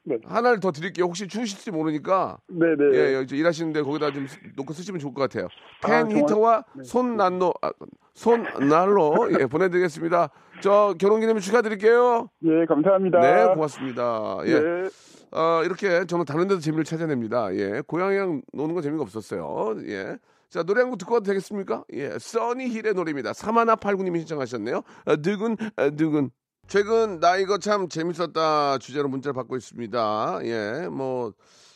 네. 0.04 0.18
하나를 0.26 0.60
더 0.60 0.72
드릴게요. 0.72 1.06
혹시 1.06 1.28
추우실지 1.28 1.70
모르니까, 1.70 2.40
네네. 2.48 2.98
예, 2.98 3.18
예, 3.18 3.22
이제 3.22 3.36
일하시는데 3.38 3.84
거기다 3.84 4.12
좀 4.12 4.26
쓰- 4.26 4.40
놓고 4.56 4.74
쓰시면 4.74 5.00
좋을 5.00 5.14
것 5.14 5.22
같아요. 5.22 5.48
아, 5.84 5.88
펜 5.88 6.10
정말? 6.10 6.18
히터와 6.24 6.64
네. 6.76 6.84
손난로, 6.84 7.54
아, 7.62 7.72
손난로, 8.16 9.30
예, 9.40 9.46
보내드리겠습니다. 9.46 10.30
저 10.62 10.96
결혼 10.98 11.20
기념일 11.20 11.42
축하드릴게요. 11.42 12.30
예, 12.44 12.66
감사합니다. 12.66 13.20
네, 13.20 13.54
고맙습니다. 13.54 14.38
예. 14.46 14.60
네. 14.60 14.90
어, 15.32 15.62
이렇게 15.64 16.06
저는 16.06 16.26
다른 16.26 16.48
데도 16.48 16.60
재미를 16.62 16.84
찾아냅니다. 16.86 17.54
예. 17.56 17.82
고양이랑 17.86 18.42
노는 18.54 18.74
건 18.74 18.82
재미가 18.84 19.04
없었어요. 19.04 19.76
예. 19.88 20.18
자, 20.50 20.64
노래 20.64 20.82
한 20.82 20.90
곡 20.90 20.98
듣고 21.00 21.16
와도 21.16 21.26
되겠습니까? 21.26 21.84
예. 21.94 22.18
써니 22.18 22.68
힐의 22.70 22.94
노래입니다. 22.94 23.34
사마나 23.34 23.76
팔구님이 23.76 24.20
신청하셨네요. 24.20 24.82
어, 25.06 25.16
두근, 25.18 25.58
어, 25.76 25.90
두근. 25.96 26.30
최근 26.68 27.20
나 27.20 27.38
이거 27.38 27.58
참 27.60 27.90
재밌었다 27.90 28.78
주제로 28.80 29.08
문자를 29.10 29.34
받고 29.34 29.56
있습니다. 29.58 30.40
예. 30.46 30.88
뭐, 30.90 31.34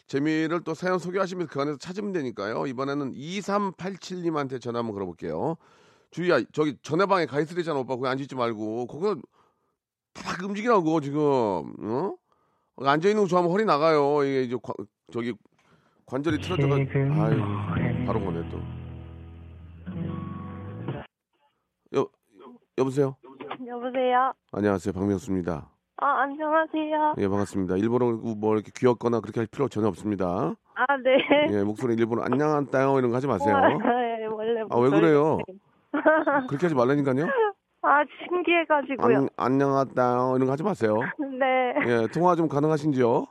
재미를 0.08 0.62
또 0.64 0.74
사연 0.74 0.98
소개하시면 0.98 1.48
그 1.48 1.60
안에서 1.62 1.78
찾으면 1.78 2.14
되니까요. 2.14 2.66
이번에는 2.66 3.14
2387님한테 3.14 4.60
전화 4.62 4.80
한번 4.80 4.94
걸어볼게요. 4.96 5.58
주희야, 6.12 6.42
저기 6.52 6.76
전화방에 6.82 7.26
가 7.26 7.40
있으랬잖아, 7.40 7.80
오빠. 7.80 7.96
거기 7.96 8.08
앉아있지 8.08 8.36
말고. 8.36 8.88
거기서 8.88 9.16
팍 10.14 10.44
움직이라고, 10.44 11.02
지금. 11.02 11.20
어? 11.22 12.16
앉아 12.82 13.10
있는 13.10 13.24
거 13.24 13.28
좋아하면 13.28 13.52
허리 13.52 13.66
나가요. 13.66 14.24
이게 14.24 14.44
이제 14.44 14.56
관- 14.62 14.74
저기 15.12 15.34
관절이 16.06 16.40
틀어져가. 16.42 16.76
아유, 16.76 18.06
바로 18.06 18.20
보내 18.22 18.42
또. 18.50 18.58
여 21.96 22.08
여보세요. 22.78 23.16
여보세요? 23.68 24.34
안녕하세요, 24.52 24.94
박명수입니다. 24.94 25.70
아, 25.98 26.06
안녕하세요. 26.22 27.16
예, 27.18 27.28
반갑습니다. 27.28 27.76
일부러 27.78 28.14
뭐 28.14 28.54
이렇게 28.56 28.72
귀엽거나 28.74 29.20
그렇게 29.20 29.42
할 29.42 29.48
필요 29.48 29.68
전혀 29.68 29.88
없습니다. 29.90 30.56
아, 30.76 30.86
네. 31.04 31.52
예, 31.58 31.64
목소리 31.64 31.96
일부러 31.96 32.24
안녕하다요 32.24 32.98
이런 33.00 33.10
거 33.12 33.18
하지 33.18 33.28
마세요. 33.28 33.54
네, 33.60 34.26
원래 34.28 34.62
아, 34.70 34.78
왜 34.80 34.90
그래요? 34.90 35.38
목소리- 35.40 35.60
그렇게 36.48 36.66
하지 36.66 36.76
말라니까요. 36.76 37.28
아, 37.82 38.04
신기해가지고요. 38.28 39.18
안, 39.18 39.30
안녕하다요 39.38 40.34
이런 40.36 40.46
거 40.48 40.52
하지 40.52 40.64
마세요. 40.64 40.96
네. 41.40 41.74
예, 41.88 42.08
통화 42.14 42.36
좀 42.36 42.48
가능하신지요? 42.48 43.26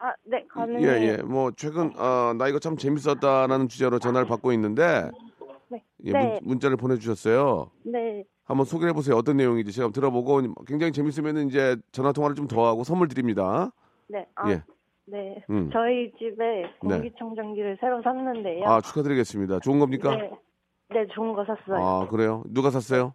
아, 0.00 0.12
네, 0.24 0.44
가능해요. 0.50 0.88
예, 0.88 1.02
예. 1.02 1.16
뭐 1.22 1.52
최근 1.56 1.92
어, 1.98 2.34
나 2.36 2.48
이거 2.48 2.58
참 2.58 2.76
재밌었다라는 2.76 3.68
주제로 3.68 3.98
전화를 3.98 4.26
받고 4.26 4.52
있는데 4.52 5.10
네. 5.68 5.82
예, 6.04 6.12
네. 6.12 6.40
문, 6.42 6.58
자를 6.60 6.76
보내주셨어요. 6.76 7.70
네. 7.84 8.24
한번 8.44 8.66
소개해 8.66 8.92
보세요. 8.92 9.16
어떤 9.16 9.36
내용인지 9.38 9.72
제가 9.72 9.90
들어보고 9.90 10.42
굉장히 10.66 10.92
재밌으면 10.92 11.48
이제 11.48 11.76
전화 11.92 12.12
통화를 12.12 12.36
좀 12.36 12.46
더 12.48 12.66
하고 12.66 12.84
선물 12.84 13.08
드립니다. 13.08 13.70
네. 14.08 14.26
아, 14.34 14.50
예. 14.50 14.62
네. 15.06 15.42
음. 15.48 15.70
저희 15.72 16.12
집에 16.18 16.70
공기청정기를 16.80 17.78
새로 17.80 18.02
샀는데요. 18.02 18.64
아 18.66 18.80
축하드리겠습니다. 18.82 19.60
좋은 19.60 19.78
겁니까? 19.78 20.14
네. 20.16 20.30
네, 20.94 21.06
좋은 21.08 21.32
거 21.32 21.44
샀어요. 21.44 21.84
아 21.84 22.08
그래요? 22.08 22.42
누가 22.48 22.70
샀어요? 22.70 23.14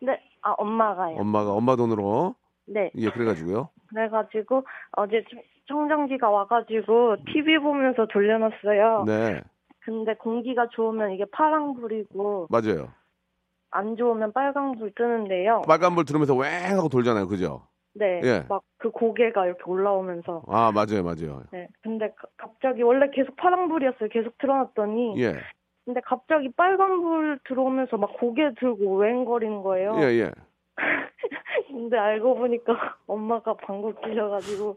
네. 0.00 0.20
아, 0.42 0.52
엄마가요. 0.58 1.16
엄마가 1.16 1.52
엄마 1.52 1.74
돈으로 1.76 2.34
네. 2.66 2.90
예 2.94 3.08
그래가지고요. 3.10 3.70
그래가지고 3.88 4.64
어제 4.92 5.24
청- 5.30 5.42
청정기가 5.68 6.28
와가지고 6.30 7.16
TV 7.32 7.58
보면서 7.58 8.06
돌려놨어요. 8.06 9.04
네 9.06 9.42
근데 9.80 10.14
공기가 10.14 10.68
좋으면 10.68 11.12
이게 11.12 11.24
파랑불이고 11.32 12.48
맞아요. 12.50 12.88
안 13.70 13.96
좋으면 13.96 14.32
빨강불 14.32 14.92
뜨는데요. 14.94 15.62
빨간불 15.66 16.04
들으면서 16.04 16.34
왱 16.34 16.76
하고 16.76 16.88
돌잖아요, 16.88 17.26
그죠? 17.28 17.62
네. 17.94 18.20
예. 18.24 18.44
막 18.48 18.62
그 18.78 18.90
고개가 18.90 19.46
이렇게 19.46 19.62
올라오면서. 19.66 20.42
아 20.48 20.70
맞아요, 20.72 21.02
맞아요. 21.02 21.42
네. 21.50 21.66
근데 21.82 22.08
가- 22.16 22.28
갑자기 22.36 22.82
원래 22.82 23.08
계속 23.10 23.34
파랑불이었어요. 23.36 24.08
계속 24.10 24.36
틀어놨더니. 24.38 25.20
예, 25.22 25.34
근데 25.86 26.00
갑자기 26.04 26.50
빨간불 26.50 27.38
들어오면서 27.44 27.96
막 27.96 28.12
고개 28.18 28.52
들고 28.58 28.98
웽거리는 28.98 29.62
거예요. 29.62 29.94
예, 30.00 30.18
예. 30.18 30.32
근데 31.68 31.96
알고 31.96 32.34
보니까 32.34 32.96
엄마가 33.06 33.54
방구 33.54 33.94
끼셔가지고. 34.04 34.76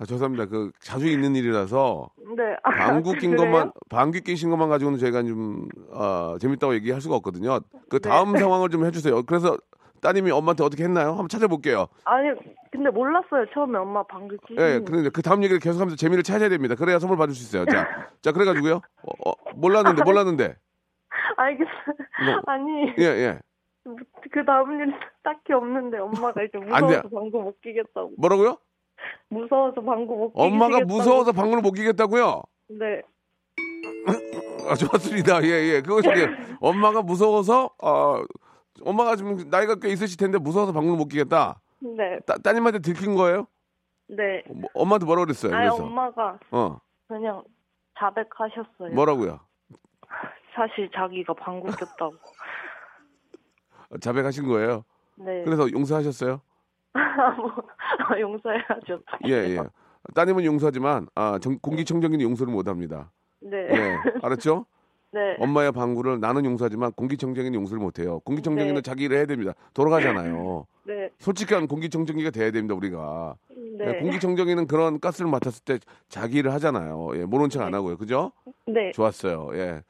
아, 0.00 0.04
죄송합니다. 0.04 0.46
그 0.46 0.70
자주 0.80 1.08
있는 1.08 1.34
일이라서 1.34 2.10
네. 2.36 2.56
아, 2.62 2.70
방귀 2.70 3.18
낀 3.18 3.30
그래요? 3.30 3.50
것만 3.50 3.72
방귀 3.88 4.20
낀신 4.20 4.50
것만 4.50 4.68
가지고는 4.68 4.98
저희가 4.98 5.22
좀 5.22 5.66
아, 5.92 6.36
재밌다고 6.40 6.74
얘기할 6.74 7.00
수가 7.00 7.16
없거든요. 7.16 7.58
그 7.88 7.98
다음 7.98 8.34
네. 8.34 8.38
상황을 8.38 8.68
좀 8.68 8.84
해주세요. 8.84 9.22
그래서 9.22 9.56
따님이 10.00 10.30
엄마한테 10.30 10.64
어떻게 10.64 10.84
했나요? 10.84 11.10
한번 11.10 11.28
찾아볼게요. 11.28 11.88
아니 12.04 12.28
근데 12.70 12.90
몰랐어요. 12.90 13.46
처음에 13.52 13.78
엄마 13.78 14.02
방귀 14.04 14.36
끼는. 14.46 14.62
예, 14.62 14.80
그런데 14.84 15.10
그 15.10 15.22
다음 15.22 15.42
얘기를 15.42 15.58
계속하면서 15.60 15.96
재미를 15.96 16.22
찾아야 16.22 16.48
됩니다. 16.48 16.74
그래야 16.74 16.98
선물 16.98 17.16
받을 17.18 17.34
수 17.34 17.42
있어요. 17.42 17.64
자, 17.66 17.86
자 18.22 18.32
그래가지고요. 18.32 18.74
어, 18.74 19.30
어, 19.30 19.32
몰랐는데 19.54 20.02
몰랐는데. 20.04 20.56
알겠어요. 21.36 21.96
뭐, 22.26 22.40
아니 22.46 22.94
예, 22.98 23.04
예. 23.04 23.38
그 24.32 24.44
다음 24.44 24.72
일은 24.74 24.92
딱히 25.22 25.52
없는데 25.52 25.98
엄마가 25.98 26.42
이제 26.42 26.58
안 26.70 26.86
돼. 26.86 26.96
무서워서 26.96 27.08
방구 27.08 27.42
못 27.42 27.60
끼겠다고. 27.60 28.12
뭐라고요? 28.18 28.58
무서워서 29.30 29.80
방구 29.80 30.16
못 30.16 30.32
끼겠다고. 30.32 30.42
엄마가 30.42 30.80
무서워서 30.84 31.32
방구를 31.32 31.62
못 31.62 31.72
끼겠다고요? 31.72 32.42
네. 32.68 33.02
아, 34.68 34.74
좋았습니다. 34.74 35.42
예, 35.44 35.74
예. 35.74 35.80
그것이 35.80 36.10
이제 36.10 36.28
엄마가 36.60 37.02
무서워서 37.02 37.70
어, 37.82 38.22
엄마가 38.84 39.16
지금 39.16 39.36
나이가 39.50 39.74
꽤 39.76 39.88
있으실 39.90 40.16
텐데 40.16 40.38
무서워서 40.38 40.72
방구를 40.72 40.96
못 40.96 41.08
끼겠다. 41.08 41.60
네. 41.80 42.18
따, 42.26 42.36
따님한테 42.38 42.80
들킨 42.80 43.14
거예요? 43.14 43.46
네. 44.08 44.42
어, 44.48 44.52
뭐, 44.54 44.70
엄마한테 44.74 45.06
뭐라 45.06 45.24
그랬어요? 45.24 45.54
아니 45.54 45.68
그래서 45.68 45.84
엄마가 45.84 46.38
어 46.50 46.80
그냥 47.06 47.42
자백하셨어요. 47.98 48.94
뭐라고요? 48.94 49.40
사실 50.54 50.90
자기가 50.94 51.34
방구 51.34 51.66
꼈다고. 51.72 52.14
어, 53.90 53.98
자백하신 53.98 54.46
거예요? 54.48 54.84
네. 55.16 55.42
그래서 55.44 55.70
용서하셨어요? 55.70 56.40
뭐, 57.38 58.20
용서해야죠. 58.20 59.00
예, 59.26 59.32
예. 59.56 59.60
따님은 60.14 60.44
용서하지만 60.44 61.08
아, 61.14 61.38
정- 61.40 61.58
공기청정기는 61.60 62.22
용서를 62.24 62.52
못 62.52 62.66
합니다. 62.68 63.10
네. 63.40 63.68
예, 63.70 63.98
알았죠? 64.22 64.64
네. 65.10 65.36
엄마의 65.38 65.72
방구를 65.72 66.20
나는 66.20 66.44
용서하지만 66.44 66.92
공기청정기는 66.92 67.54
용서를 67.54 67.82
못해요. 67.82 68.20
공기청정기는 68.20 68.74
네. 68.74 68.82
자기 68.82 69.04
일을 69.04 69.16
해야 69.16 69.26
됩니다. 69.26 69.54
돌아가잖아요. 69.72 70.66
네. 70.84 71.10
솔직한 71.18 71.66
공기청정기가 71.66 72.30
돼야 72.30 72.50
됩니다, 72.50 72.74
우리가. 72.74 73.36
네. 73.78 73.86
예, 73.86 74.00
공기청정기는 74.00 74.66
그런 74.66 75.00
가스를 75.00 75.30
맡았을 75.30 75.64
때 75.64 75.78
자기 76.08 76.38
일을 76.38 76.52
하잖아요. 76.54 77.10
예, 77.14 77.24
모른 77.24 77.48
척 77.48 77.62
안 77.62 77.74
하고요. 77.74 77.96
그죠? 77.96 78.32
네. 78.66 78.92
좋았어요. 78.92 79.50
예. 79.54 79.82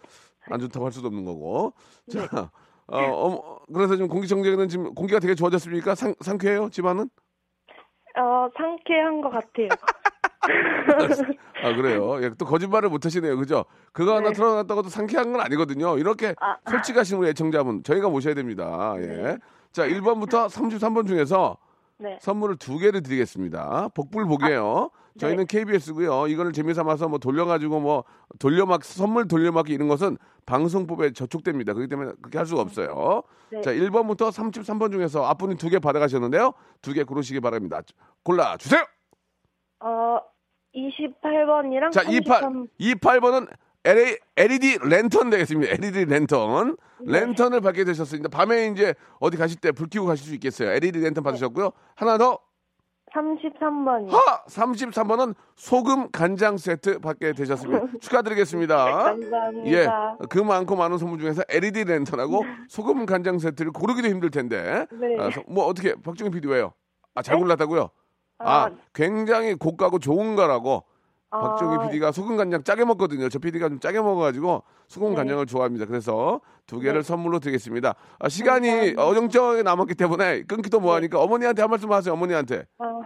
안 0.50 0.60
좋다고 0.60 0.86
할 0.86 0.92
수도 0.92 1.08
없는 1.08 1.24
거고. 1.24 1.72
자, 2.10 2.50
어, 2.86 2.98
어, 2.98 3.58
그래서 3.72 3.96
지금 3.96 4.08
공기청정기는 4.08 4.68
지금 4.68 4.94
공기가 4.94 5.18
되게 5.20 5.34
좋아졌습니까? 5.34 5.94
상, 5.94 6.14
상쾌해요, 6.20 6.70
집안은? 6.70 7.10
어, 8.16 8.48
상쾌한 8.56 9.20
것 9.20 9.30
같아요. 9.30 9.68
아, 11.62 11.74
그래요. 11.74 12.22
예, 12.22 12.30
또 12.38 12.44
거짓말을 12.44 12.88
못 12.88 13.04
하시네요. 13.04 13.36
그죠? 13.36 13.64
그거 13.92 14.16
하나 14.16 14.28
네. 14.28 14.34
틀어놨다고 14.34 14.82
도 14.82 14.88
상쾌한 14.88 15.32
건 15.32 15.40
아니거든요. 15.40 15.98
이렇게 15.98 16.34
아. 16.40 16.56
솔직하신 16.70 17.18
우리 17.18 17.28
애청자분, 17.28 17.82
저희가 17.82 18.08
모셔야 18.08 18.34
됩니다. 18.34 18.94
예. 18.98 19.38
자, 19.72 19.86
1번부터 19.86 20.48
33번 20.48 21.06
중에서 21.06 21.56
네. 21.98 22.18
선물을 22.22 22.56
두 22.56 22.78
개를 22.78 23.02
드리겠습니다. 23.02 23.88
복불복이에요. 23.94 24.90
저희는 25.18 25.46
KBS고요. 25.46 26.28
이거를 26.28 26.52
재미삼아서 26.52 27.08
뭐 27.08 27.18
돌려가지고 27.18 27.80
뭐 27.80 28.04
돌려막 28.38 28.84
선물 28.84 29.26
돌려막기 29.26 29.72
이런 29.72 29.88
것은 29.88 30.16
방송법에 30.46 31.12
저촉됩니다. 31.12 31.72
그렇기 31.74 31.88
때문에 31.90 32.12
그렇게 32.22 32.38
할 32.38 32.46
수가 32.46 32.62
없어요. 32.62 33.24
네. 33.50 33.60
자, 33.62 33.72
1번부터 33.72 34.30
33번 34.30 34.92
중에서 34.92 35.24
앞분이 35.26 35.56
두 35.56 35.68
개 35.70 35.80
받아가셨는데요. 35.80 36.52
두 36.82 36.92
개 36.94 37.02
고르시기 37.02 37.40
바랍니다. 37.40 37.80
골라 38.22 38.56
주세요. 38.58 38.84
어, 39.80 40.18
28번이랑 40.74 41.90
자, 41.92 42.02
28 42.02 42.42
28번은 42.80 43.48
LA, 43.84 44.16
LED 44.36 44.78
랜턴 44.84 45.30
되겠습니다. 45.30 45.72
LED 45.72 46.04
랜턴. 46.06 46.76
네. 47.00 47.20
랜턴을 47.20 47.60
받게 47.60 47.84
되셨습니다. 47.84 48.28
밤에 48.28 48.66
이제 48.66 48.94
어디 49.20 49.36
가실 49.36 49.60
때 49.60 49.70
불 49.72 49.88
켜고 49.88 50.06
가실 50.08 50.26
수 50.26 50.34
있겠어요. 50.34 50.70
LED 50.72 51.00
랜턴 51.00 51.22
받으셨고요. 51.24 51.70
하나 51.94 52.18
더 52.18 52.38
33번이요. 53.14 54.10
하! 54.10 54.44
33번은 54.44 55.34
소금 55.56 56.10
간장 56.10 56.58
세트 56.58 56.98
받게 56.98 57.32
되셨습니다. 57.32 57.86
축하드리겠습니다. 58.02 58.76
감사합니다. 58.84 59.66
예. 59.66 59.86
그 60.28 60.38
많고 60.38 60.76
많은 60.76 60.98
선물 60.98 61.18
중에서 61.18 61.42
LED 61.48 61.84
랜턴하고 61.84 62.44
소금 62.68 63.06
간장 63.06 63.38
세트를 63.38 63.72
고르기도 63.72 64.08
힘들 64.08 64.30
텐데. 64.30 64.86
네. 64.92 65.16
아, 65.18 65.30
서- 65.30 65.42
뭐 65.48 65.64
어떻게 65.66 65.94
박정희 65.94 66.30
PD 66.32 66.48
왜요? 66.48 66.74
아, 67.14 67.22
잘 67.22 67.38
골랐다고요? 67.38 67.88
아, 68.38 68.64
아. 68.64 68.70
굉장히 68.94 69.54
고가고 69.54 69.98
좋은 69.98 70.36
거라고. 70.36 70.84
아, 71.30 71.40
박정희 71.40 71.88
PD가 71.88 72.10
소금 72.10 72.38
간장 72.38 72.64
짜게 72.64 72.86
먹거든요. 72.86 73.28
저 73.28 73.38
PD가 73.38 73.68
좀 73.68 73.80
짜게 73.80 74.00
먹어가지고 74.00 74.62
소금 74.86 75.10
네. 75.10 75.16
간장을 75.16 75.44
좋아합니다. 75.44 75.84
그래서 75.84 76.40
두 76.66 76.80
개를 76.80 77.02
네. 77.02 77.06
선물로 77.06 77.38
드리겠습니다. 77.38 77.94
아, 78.18 78.28
시간이. 78.30 78.94
어정쩡하게 78.96 79.62
남았기 79.62 79.94
때문에 79.94 80.44
끊기도 80.44 80.80
뭐하니까 80.80 81.20
어머니한테 81.20 81.60
한 81.60 81.70
말씀 81.70 81.92
하세요. 81.92 82.14
어머니한테. 82.14 82.64
아, 82.78 83.00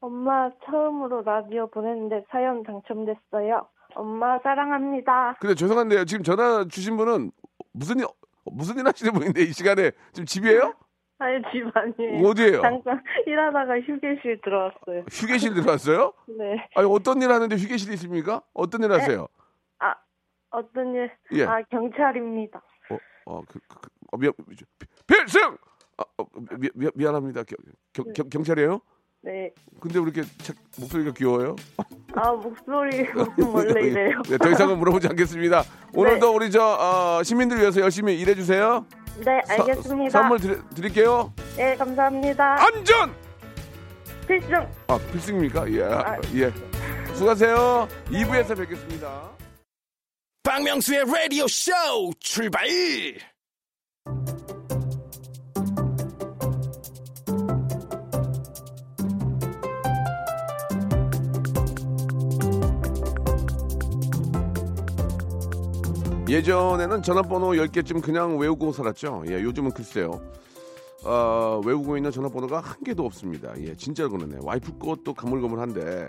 엄마 0.00 0.50
처음으로 0.66 1.22
라디오 1.22 1.68
보냈는데 1.68 2.24
사연 2.30 2.62
당첨됐어요. 2.62 3.66
엄마 3.94 4.38
사랑합니다. 4.40 5.36
근데 5.40 5.54
죄송한데요. 5.54 6.04
지금 6.04 6.22
전화 6.22 6.66
주신 6.68 6.98
분은 6.98 7.32
무슨 7.72 8.00
일, 8.00 8.06
무슨 8.44 8.76
일 8.78 8.86
하시는 8.86 9.10
분인데 9.12 9.42
이 9.42 9.52
시간에 9.52 9.92
지금 10.12 10.26
집이에요? 10.26 10.74
아니 11.18 11.42
집 11.50 11.64
아니에요. 11.74 12.26
어디예요? 12.28 12.60
잠깐 12.62 13.02
일하다가 13.26 13.80
휴게실 13.80 14.40
들어왔어요. 14.42 15.04
휴게실 15.10 15.54
들어왔어요? 15.54 16.12
네. 16.26 16.68
아니 16.74 16.86
어떤 16.90 17.22
일 17.22 17.30
하는데 17.30 17.56
휴게실이 17.56 17.94
있습니까? 17.94 18.42
어떤 18.52 18.82
일 18.82 18.92
하세요? 18.92 19.26
아 19.78 19.94
어떤 20.50 20.94
일? 20.94 21.10
예. 21.32 21.44
아 21.44 21.62
경찰입니다. 21.70 22.62
어, 22.90 22.98
어, 23.26 23.42
그, 23.48 23.58
그, 23.66 23.80
그, 23.80 23.88
어 24.12 24.16
미안, 24.18 24.32
필승! 25.06 25.56
아, 25.98 26.04
어, 26.18 26.24
미, 26.58 26.68
미, 26.74 26.90
미안합니다. 26.94 27.44
겨, 27.44 27.56
겨, 27.94 28.02
겨, 28.12 28.22
경찰이에요? 28.24 28.80
네. 29.26 29.50
근데 29.80 29.98
왜 29.98 30.04
이렇게 30.04 30.22
차- 30.38 30.52
목소리가 30.78 31.10
귀여워요? 31.12 31.56
아 32.14 32.30
목소리 32.30 33.04
원래 33.52 33.86
이래요. 33.88 34.22
네, 34.28 34.38
더 34.38 34.48
이상은 34.50 34.78
물어보지 34.78 35.08
않겠습니다. 35.08 35.64
오늘도 35.94 36.32
우리 36.32 36.48
저 36.52 36.62
어, 36.62 37.22
시민들 37.24 37.58
위해서 37.58 37.80
열심히 37.80 38.16
일해 38.20 38.36
주세요. 38.36 38.86
네 39.24 39.40
알겠습니다. 39.48 40.10
선물 40.10 40.38
드리, 40.38 40.56
드릴게요. 40.76 41.32
네 41.56 41.74
감사합니다. 41.74 42.56
안전! 42.62 43.12
필승. 44.28 44.54
아, 44.86 44.98
필승입니까? 45.12 45.72
예. 45.72 45.82
아. 45.82 46.16
예. 46.34 46.52
수고하세요. 47.14 47.88
2부에서 48.06 48.56
뵙겠습니다. 48.56 49.30
박명수의 50.44 51.04
라디오 51.06 51.48
쇼 51.48 51.72
출발! 52.20 52.64
예전에는 66.28 67.02
전화번호 67.02 67.52
10개쯤 67.52 68.02
그냥 68.02 68.38
외우고 68.38 68.72
살았죠. 68.72 69.24
예, 69.28 69.42
요즘은 69.42 69.72
글쎄요. 69.72 70.20
어, 71.04 71.60
외우고 71.64 71.96
있는 71.96 72.10
전화번호가 72.10 72.60
한 72.60 72.82
개도 72.84 73.04
없습니다. 73.04 73.52
예, 73.60 73.76
진짜 73.76 74.08
그러네. 74.08 74.38
와이프 74.42 74.78
것도 74.78 75.14
가물가물한데 75.14 76.08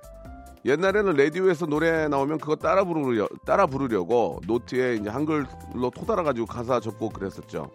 옛날에는 0.66 1.14
라디오에서 1.14 1.68
노래 1.68 2.08
나오면 2.08 2.40
그거 2.40 2.56
따라 2.56 2.84
부르려 2.84 3.28
따라 3.46 3.68
부르려고 3.68 4.42
노트에 4.48 4.96
이제 4.96 5.10
한글로 5.10 5.92
토달아 5.96 6.24
가지고 6.24 6.48
가사 6.48 6.80
적고 6.80 7.10
그랬었죠. 7.10 7.72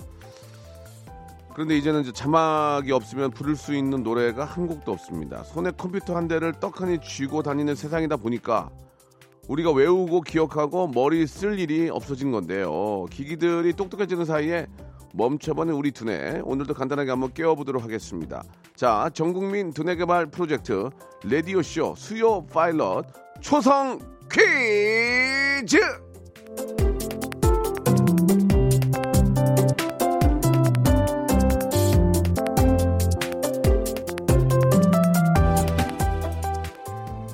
그런데 1.55 1.76
이제는 1.76 2.00
이제 2.00 2.12
자막이 2.12 2.90
없으면 2.92 3.31
부를 3.31 3.57
수 3.57 3.74
있는 3.74 4.02
노래가 4.02 4.44
한 4.44 4.66
곡도 4.66 4.90
없습니다. 4.90 5.44
손에 5.44 5.70
컴퓨터 5.70 6.16
한 6.16 6.26
대를 6.26 6.52
떡하니 6.52 7.00
쥐고 7.02 7.42
다니는 7.42 7.74
세상이다 7.76 8.16
보니까 8.16 8.70
우리가 9.52 9.70
외우고 9.70 10.22
기억하고 10.22 10.88
머리 10.88 11.26
쓸 11.26 11.58
일이 11.58 11.90
없어진 11.90 12.32
건데요. 12.32 13.04
기기들이 13.10 13.74
똑똑해지는 13.74 14.24
사이에 14.24 14.66
멈춰버린 15.12 15.74
우리 15.74 15.90
두뇌 15.90 16.40
오늘도 16.42 16.72
간단하게 16.72 17.10
한번 17.10 17.34
깨워보도록 17.34 17.82
하겠습니다. 17.82 18.42
자, 18.74 19.10
전국민 19.12 19.74
두뇌 19.74 19.96
개발 19.96 20.24
프로젝트 20.30 20.88
레디오 21.24 21.60
쇼 21.60 21.94
수요 21.98 22.46
파일럿 22.46 23.04
초성 23.42 23.98
퀴즈. 24.30 25.76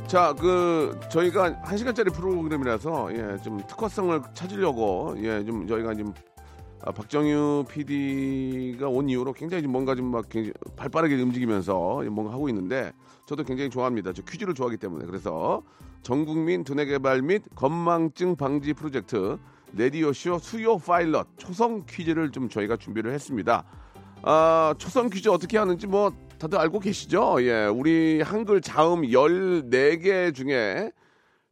자, 0.09 0.33
그 0.33 0.99
저희가 1.11 1.59
한 1.63 1.77
시간짜리 1.77 2.11
프로그램이라서 2.11 3.11
예, 3.13 3.37
좀 3.43 3.59
특화성을 3.67 4.19
찾으려고 4.33 5.15
예, 5.19 5.45
좀 5.45 5.67
저희가 5.67 5.95
좀 5.95 6.15
아, 6.81 6.93
박정유 6.93 7.67
PD가 7.69 8.89
온 8.89 9.11
이후로 9.11 9.35
굉장히 9.35 9.63
좀 9.65 9.73
뭔가 9.73 9.95
좀 9.95 10.11
막 10.11 10.25
발빠르게 10.77 11.21
움직이면서 11.21 12.03
뭔가 12.11 12.33
하고 12.33 12.49
있는데 12.49 12.93
저도 13.27 13.45
굉장히 13.45 13.69
좋아합니다. 13.69 14.15
저 14.15 14.23
퀴즈를 14.23 14.55
좋아하기 14.55 14.79
때문에 14.79 15.05
그래서 15.05 15.63
전국민 16.01 16.65
두뇌 16.65 16.87
개발 16.87 17.21
및 17.21 17.43
건망증 17.55 18.37
방지 18.37 18.73
프로젝트 18.73 19.37
레디오쇼 19.75 20.39
수요 20.39 20.79
파일럿 20.79 21.27
초성 21.37 21.85
퀴즈를 21.87 22.31
좀 22.31 22.49
저희가 22.49 22.79
준비를 22.79 23.13
했습니다. 23.13 23.63
아, 24.23 24.75
초성 24.79 25.11
퀴즈 25.11 25.29
어떻게 25.29 25.59
하는지 25.59 25.87
뭐 25.87 26.13
다들 26.39 26.57
알고 26.59 26.79
계시죠? 26.79 27.39
예, 27.43 27.67
우리 27.67 28.23
한글 28.23 28.61
자음 28.61 29.03
14개 29.03 30.33
중에 30.33 30.93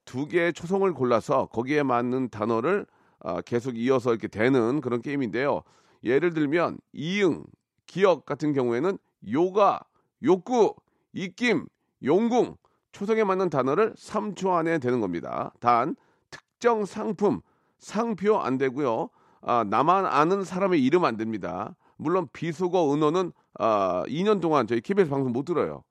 두 0.05 0.29
개의 0.29 0.53
초성을 0.53 0.91
골라서 0.95 1.47
거기에 1.47 1.83
맞는 1.83 2.29
단어를 2.29 2.87
아, 3.19 3.41
계속 3.41 3.77
이어서 3.77 4.13
이렇게 4.13 4.29
되는 4.29 4.81
그런 4.81 5.03
게임인데요. 5.03 5.63
예를 6.05 6.35
들면 6.35 6.79
이응, 6.93 7.45
기억 7.87 8.27
같은 8.27 8.53
경우에는 8.53 8.97
요가, 9.33 9.81
욕구, 10.23 10.77
입김, 11.13 11.67
용궁 12.05 12.55
초성에 12.93 13.25
맞는 13.25 13.51
단어를 13.51 13.93
3초 13.95 14.53
안에 14.53 14.79
되는 14.79 15.01
겁니다. 15.01 15.53
단 15.59 15.97
특정 16.31 16.85
상품, 16.85 17.41
상표 17.81 18.39
안 18.39 18.57
되고요. 18.57 19.11
아, 19.41 19.65
나만 19.65 20.07
아는 20.07 20.45
사람의 20.45 20.85
이름 20.85 21.05
안 21.05 21.17
됩니다. 21.17 21.75
물론 21.97 22.29
비속어 22.33 22.95
은어는 22.95 23.33
아, 23.59 24.05
2년 24.07 24.41
동안 24.41 24.67
저희 24.67 24.81
KBS 24.81 25.11
방송 25.11 25.33
못 25.33 25.45
들어요. 25.45 25.85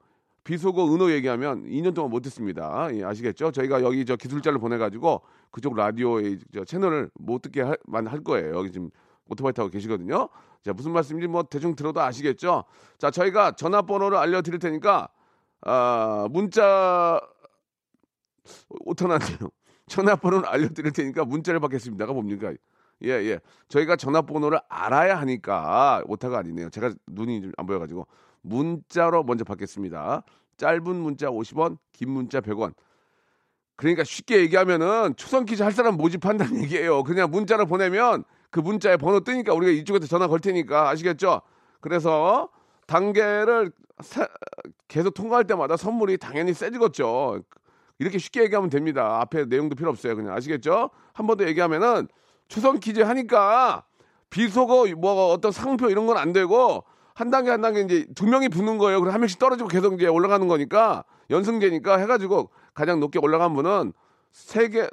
비속어 0.44 0.94
은어 0.94 1.12
얘기하면 1.12 1.66
2년 1.66 1.96
동안 1.96 2.12
못 2.12 2.22
듣습니다. 2.22 2.88
예, 2.94 3.04
아시겠죠? 3.04 3.52
저희가 3.52 3.82
여기 3.82 4.06
저 4.06 4.16
기술자를 4.16 4.60
보내가지고 4.60 5.22
그쪽 5.50 5.76
라디오의 5.76 6.40
저 6.54 6.64
채널을 6.64 7.10
못 7.16 7.42
듣게 7.42 7.62
할, 7.62 7.78
할 7.92 8.24
거예요. 8.24 8.56
여기 8.56 8.72
지금 8.72 8.92
오토바이 9.28 9.54
타고 9.54 9.70
계시거든요. 9.70 10.30
자, 10.64 10.72
무슨 10.74 10.92
말씀인지 10.92 11.28
뭐 11.28 11.42
대충 11.44 11.76
들어도 11.76 12.00
아시겠죠? 12.02 12.64
자, 13.00 13.10
저희가 13.10 13.54
전화번호를 13.54 14.18
알려드릴 14.18 14.60
테니까, 14.60 15.10
아, 15.62 16.28
문자, 16.30 17.20
오타나네요. 18.82 19.50
전화번호를 19.88 20.48
알려드릴 20.48 20.92
테니까 20.92 21.26
문자를 21.26 21.60
받겠습니다가 21.60 22.14
뭡니까? 22.14 22.54
예, 23.04 23.10
예. 23.10 23.40
저희가 23.68 23.96
전화번호를 23.98 24.60
알아야 24.70 25.20
하니까 25.20 26.02
오타가 26.08 26.40
아니네요. 26.40 26.70
제가 26.70 26.94
눈이 27.08 27.42
좀 27.42 27.52
안 27.58 27.66
보여가지고 27.66 28.08
문자로 28.42 29.24
먼저 29.24 29.44
받겠습니다. 29.44 30.24
짧은 30.58 30.96
문자 30.96 31.28
50원, 31.30 31.78
긴 31.92 32.12
문자 32.12 32.40
100원. 32.42 32.74
그러니까 33.76 34.04
쉽게 34.06 34.40
얘기하면은 34.40 35.16
초성 35.18 35.46
퀴즈 35.46 35.62
할 35.64 35.72
사람 35.74 35.98
모집한다는 35.98 36.62
얘기예요. 36.64 37.04
그냥 37.04 37.30
문자를 37.32 37.66
보내면 37.66 38.24
그 38.52 38.60
문자에 38.62 38.96
번호 38.98 39.20
뜨니까 39.20 39.54
우리가 39.54 39.72
이쪽에서 39.74 40.08
전화 40.08 40.28
걸 40.28 40.40
테니까 40.40 40.90
아시겠죠? 40.90 41.42
그래서 41.82 42.50
단계를 42.88 43.72
사, 44.02 44.28
계속 44.88 45.14
통과할 45.14 45.46
때마다 45.46 45.76
선물이 45.76 46.18
당연히 46.18 46.54
세지겠죠. 46.54 47.42
이렇게 48.00 48.18
쉽게 48.18 48.44
얘기하면 48.44 48.70
됩니다. 48.70 49.20
앞에 49.22 49.46
내용도 49.46 49.76
필요 49.76 49.90
없어요. 49.90 50.16
그냥 50.16 50.34
아시겠죠? 50.34 50.90
한 51.14 51.28
번 51.28 51.38
더 51.38 51.46
얘기하면은 51.46 52.08
초성 52.48 52.80
퀴즈 52.80 53.02
하니까 53.02 53.84
비속어 54.30 54.86
뭐 54.98 55.32
어떤 55.32 55.52
상표 55.52 55.90
이런 55.90 56.06
건 56.08 56.18
안 56.18 56.34
되고 56.34 56.84
한 57.14 57.30
단계 57.30 57.50
한 57.52 57.62
단계 57.62 57.82
이제 57.82 58.06
두 58.16 58.26
명이 58.28 58.50
붙는 58.50 58.78
거예요. 58.78 59.00
그럼 59.00 59.14
한 59.14 59.22
명씩 59.22 59.40
떨어지고 59.40 59.70
계속 59.70 59.94
이제 59.94 60.08
올라가는 60.08 60.46
거니까 60.48 61.04
연승제니까 61.30 61.98
해가지고 61.98 62.50
가장 62.74 63.00
높게 63.00 63.20
올라간 63.20 63.54
분은 63.54 63.94
세 64.32 64.68
개, 64.70 64.88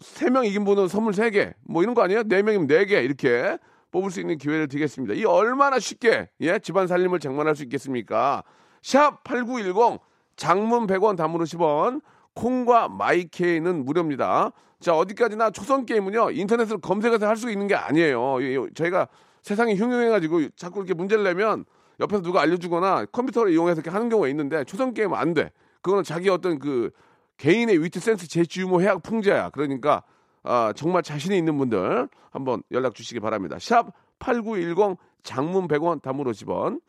세 0.00 0.30
명 0.30 0.46
이긴 0.46 0.64
분은 0.64 0.88
선물 0.88 1.12
세 1.12 1.30
개, 1.30 1.52
뭐 1.64 1.82
이런 1.82 1.94
거 1.94 2.02
아니에요? 2.02 2.22
네 2.24 2.42
명이면 2.42 2.66
네 2.66 2.86
개 2.86 3.00
이렇게 3.02 3.58
뽑을 3.90 4.10
수 4.10 4.20
있는 4.20 4.38
기회를 4.38 4.68
드리겠습니다. 4.68 5.14
이 5.14 5.24
얼마나 5.24 5.78
쉽게 5.78 6.30
예 6.40 6.58
집안 6.60 6.86
살림을 6.86 7.18
장만할 7.18 7.54
수 7.56 7.62
있겠습니까? 7.64 8.42
샵 8.82 9.22
#8910 9.24 10.00
장문 10.36 10.86
100원, 10.86 11.16
단문 11.18 11.42
50원, 11.42 12.00
콩과 12.44 12.88
마이케이는 12.88 13.84
무료입니다. 13.84 14.52
자 14.80 14.96
어디까지나 14.96 15.50
초선 15.50 15.84
게임은요 15.84 16.30
인터넷으로 16.30 16.78
검색해서 16.78 17.26
할 17.26 17.36
수 17.36 17.50
있는 17.50 17.66
게 17.66 17.74
아니에요. 17.74 18.38
저희가 18.74 19.08
세상이 19.42 19.74
흉흉해가지고 19.76 20.48
자꾸 20.56 20.80
이렇게 20.80 20.94
문제를 20.94 21.22
내면 21.24 21.66
옆에서 22.00 22.22
누가 22.22 22.40
알려주거나 22.40 23.06
컴퓨터를 23.12 23.52
이용해서 23.52 23.80
이렇게 23.80 23.90
하는 23.90 24.08
경우가 24.08 24.28
있는데 24.28 24.64
초성 24.64 24.94
게임은 24.94 25.16
안 25.16 25.34
돼. 25.34 25.50
그거는 25.82 26.02
자기 26.02 26.30
어떤 26.30 26.58
그 26.58 26.90
개인의 27.36 27.82
위트 27.82 28.00
센스 28.00 28.26
재치 28.26 28.60
유머 28.62 28.80
해학 28.80 29.02
풍자야. 29.02 29.50
그러니까 29.50 30.02
아, 30.42 30.72
정말 30.74 31.02
자신이 31.02 31.36
있는 31.36 31.58
분들 31.58 32.08
한번 32.30 32.62
연락 32.72 32.94
주시기 32.94 33.20
바랍니다. 33.20 33.58
샵 33.58 33.92
8910 34.18 34.96
장문 35.22 35.68
100원 35.68 36.00
단문 36.00 36.26
50원 36.26 36.80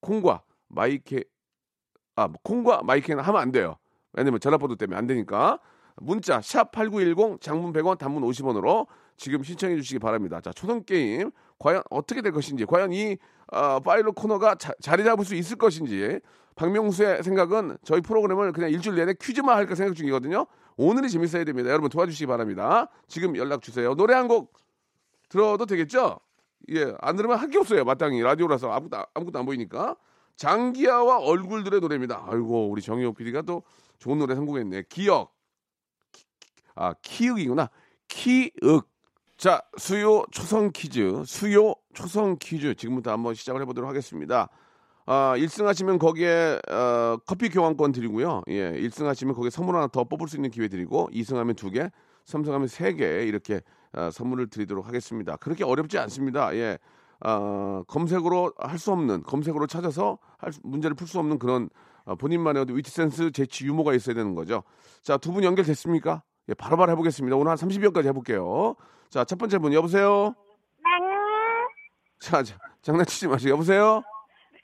콩과 0.00 0.42
My 0.68 1.05
K 1.05 1.24
아 2.16 2.28
콩과 2.42 2.82
My 2.84 2.95
K는 2.95 3.22
하면 3.22 3.40
안 3.40 3.52
돼요. 3.52 3.76
왜냐면 4.12 4.40
전화번호 4.40 4.74
때문에 4.76 4.96
안 4.98 5.06
되니까 5.06 5.58
문자 5.96 6.40
샵 6.40 6.70
8910 6.72 7.40
장문 7.40 7.72
100원 7.72 7.98
단문 7.98 8.22
50원으로 8.22 8.86
지금 9.16 9.42
신청해 9.42 9.76
주시기 9.76 9.98
바랍니다. 9.98 10.40
자, 10.40 10.52
초성 10.52 10.84
게임 10.84 11.30
과연 11.58 11.82
어떻게 11.90 12.22
될 12.22 12.32
것인지, 12.32 12.64
과연 12.64 12.92
이 12.92 13.18
어, 13.52 13.80
파일럿 13.80 14.14
코너가 14.14 14.54
자, 14.54 14.72
자리 14.80 15.04
잡을 15.04 15.24
수 15.24 15.34
있을 15.34 15.56
것인지, 15.58 16.20
박명수의 16.56 17.22
생각은 17.22 17.76
저희 17.84 18.00
프로그램을 18.00 18.52
그냥 18.52 18.70
일주일 18.70 18.96
내내 18.96 19.14
퀴즈만 19.20 19.56
할까 19.56 19.74
생각 19.74 19.94
중이거든요. 19.94 20.46
오늘이 20.76 21.10
재밌어야 21.10 21.44
됩니다. 21.44 21.68
여러분 21.70 21.90
도와주시기 21.90 22.26
바랍니다. 22.26 22.88
지금 23.08 23.36
연락 23.36 23.60
주세요. 23.62 23.94
노래 23.94 24.14
한 24.14 24.28
곡 24.28 24.52
들어도 25.28 25.66
되겠죠? 25.66 26.18
예, 26.70 26.94
안 27.00 27.16
들으면 27.16 27.38
할 27.38 27.50
게 27.50 27.58
없어요. 27.58 27.84
마땅히 27.84 28.22
라디오라서 28.22 28.70
아무것도, 28.72 29.04
아무것도 29.14 29.38
안 29.38 29.46
보이니까. 29.46 29.96
장기하와 30.36 31.18
얼굴들의 31.18 31.80
노래입니다. 31.80 32.24
아이고, 32.26 32.70
우리 32.70 32.80
정희호 32.80 33.12
PD가 33.12 33.42
또 33.42 33.62
좋은 34.00 34.18
노래 34.18 34.34
선곡했네. 34.34 34.84
기억. 34.88 35.32
아, 36.74 36.94
키읔이구나. 37.02 37.70
키읔. 38.08 38.82
자, 39.36 39.62
수요 39.78 40.24
초성 40.32 40.70
퀴즈, 40.72 41.22
수요 41.24 41.74
초성 41.94 42.36
퀴즈 42.38 42.74
지금부터 42.74 43.12
한번 43.12 43.34
시작을 43.34 43.60
해보도록 43.62 43.88
하겠습니다. 43.88 44.48
아, 45.06 45.34
1승 45.36 45.64
하시면 45.64 45.98
거기에 45.98 46.58
어, 46.70 47.16
커피 47.26 47.48
교환권 47.48 47.92
드리고요. 47.92 48.42
예, 48.48 48.72
1승 48.72 49.04
하시면 49.04 49.34
거기에 49.34 49.50
선물 49.50 49.76
하나 49.76 49.86
더 49.86 50.04
뽑을 50.04 50.28
수 50.28 50.36
있는 50.36 50.50
기회 50.50 50.68
드리고 50.68 51.08
2승 51.12 51.36
하면 51.36 51.54
2개, 51.54 51.90
3승 52.26 52.50
하면 52.50 52.68
3개 52.68 53.26
이렇게 53.26 53.60
어, 53.92 54.10
선물을 54.10 54.48
드리도록 54.48 54.86
하겠습니다. 54.86 55.36
그렇게 55.36 55.64
어렵지 55.64 55.98
않습니다. 55.98 56.54
예. 56.54 56.78
어, 57.24 57.82
검색으로 57.86 58.52
할 58.58 58.78
수 58.78 58.92
없는 58.92 59.22
검색으로 59.24 59.66
찾아서 59.66 60.18
할 60.38 60.52
수, 60.52 60.60
문제를 60.64 60.94
풀 60.96 61.06
수 61.06 61.18
없는 61.18 61.38
그런 61.38 61.68
어, 62.04 62.14
본인만의 62.16 62.62
어떤 62.62 62.76
위트 62.76 62.90
센스, 62.90 63.30
재치, 63.30 63.66
유머가 63.66 63.92
있어야 63.94 64.14
되는 64.14 64.34
거죠. 64.34 64.62
자, 65.02 65.16
두 65.18 65.32
분 65.32 65.44
연결됐습니까? 65.44 66.22
예, 66.48 66.54
바로 66.54 66.76
바로 66.76 66.90
해보겠습니다. 66.92 67.36
오늘 67.36 67.50
한 67.50 67.56
30여까지 67.58 68.06
해볼게요. 68.06 68.74
자, 69.10 69.24
첫 69.24 69.38
번째 69.38 69.58
분, 69.58 69.72
여보세요? 69.74 70.34
자, 72.20 72.42
자 72.42 72.56
장난치지 72.82 73.28
마세요. 73.28 73.52
여보세요? 73.52 74.02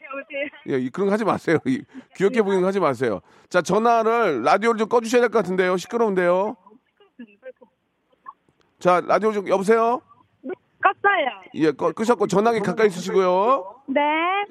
여보세요? 0.09 0.49
예, 0.69 0.89
그런 0.91 1.09
거 1.09 1.13
하지 1.13 1.25
마세요. 1.25 1.59
이, 1.67 1.83
귀엽게 2.17 2.43
보이는 2.43 2.63
거 2.63 2.69
하지 2.69 2.81
마세요. 2.81 3.21
자, 3.51 3.61
전화를, 3.63 4.43
라디오를 4.43 4.79
좀 4.79 4.89
꺼주셔야 4.89 5.21
될 5.21 5.31
것 5.31 5.39
같은데요. 5.39 5.77
시끄러운데요? 5.77 6.57
자, 8.79 9.01
라디오 9.03 9.33
좀, 9.33 9.49
여보세요? 9.49 10.01
껐어요. 10.87 11.51
예, 11.55 11.73
꺼, 11.73 11.93
끄셨고, 11.93 12.27
전화기 12.27 12.61
가까이 12.61 12.89
쓰시고요. 12.91 13.83
네. 13.89 14.01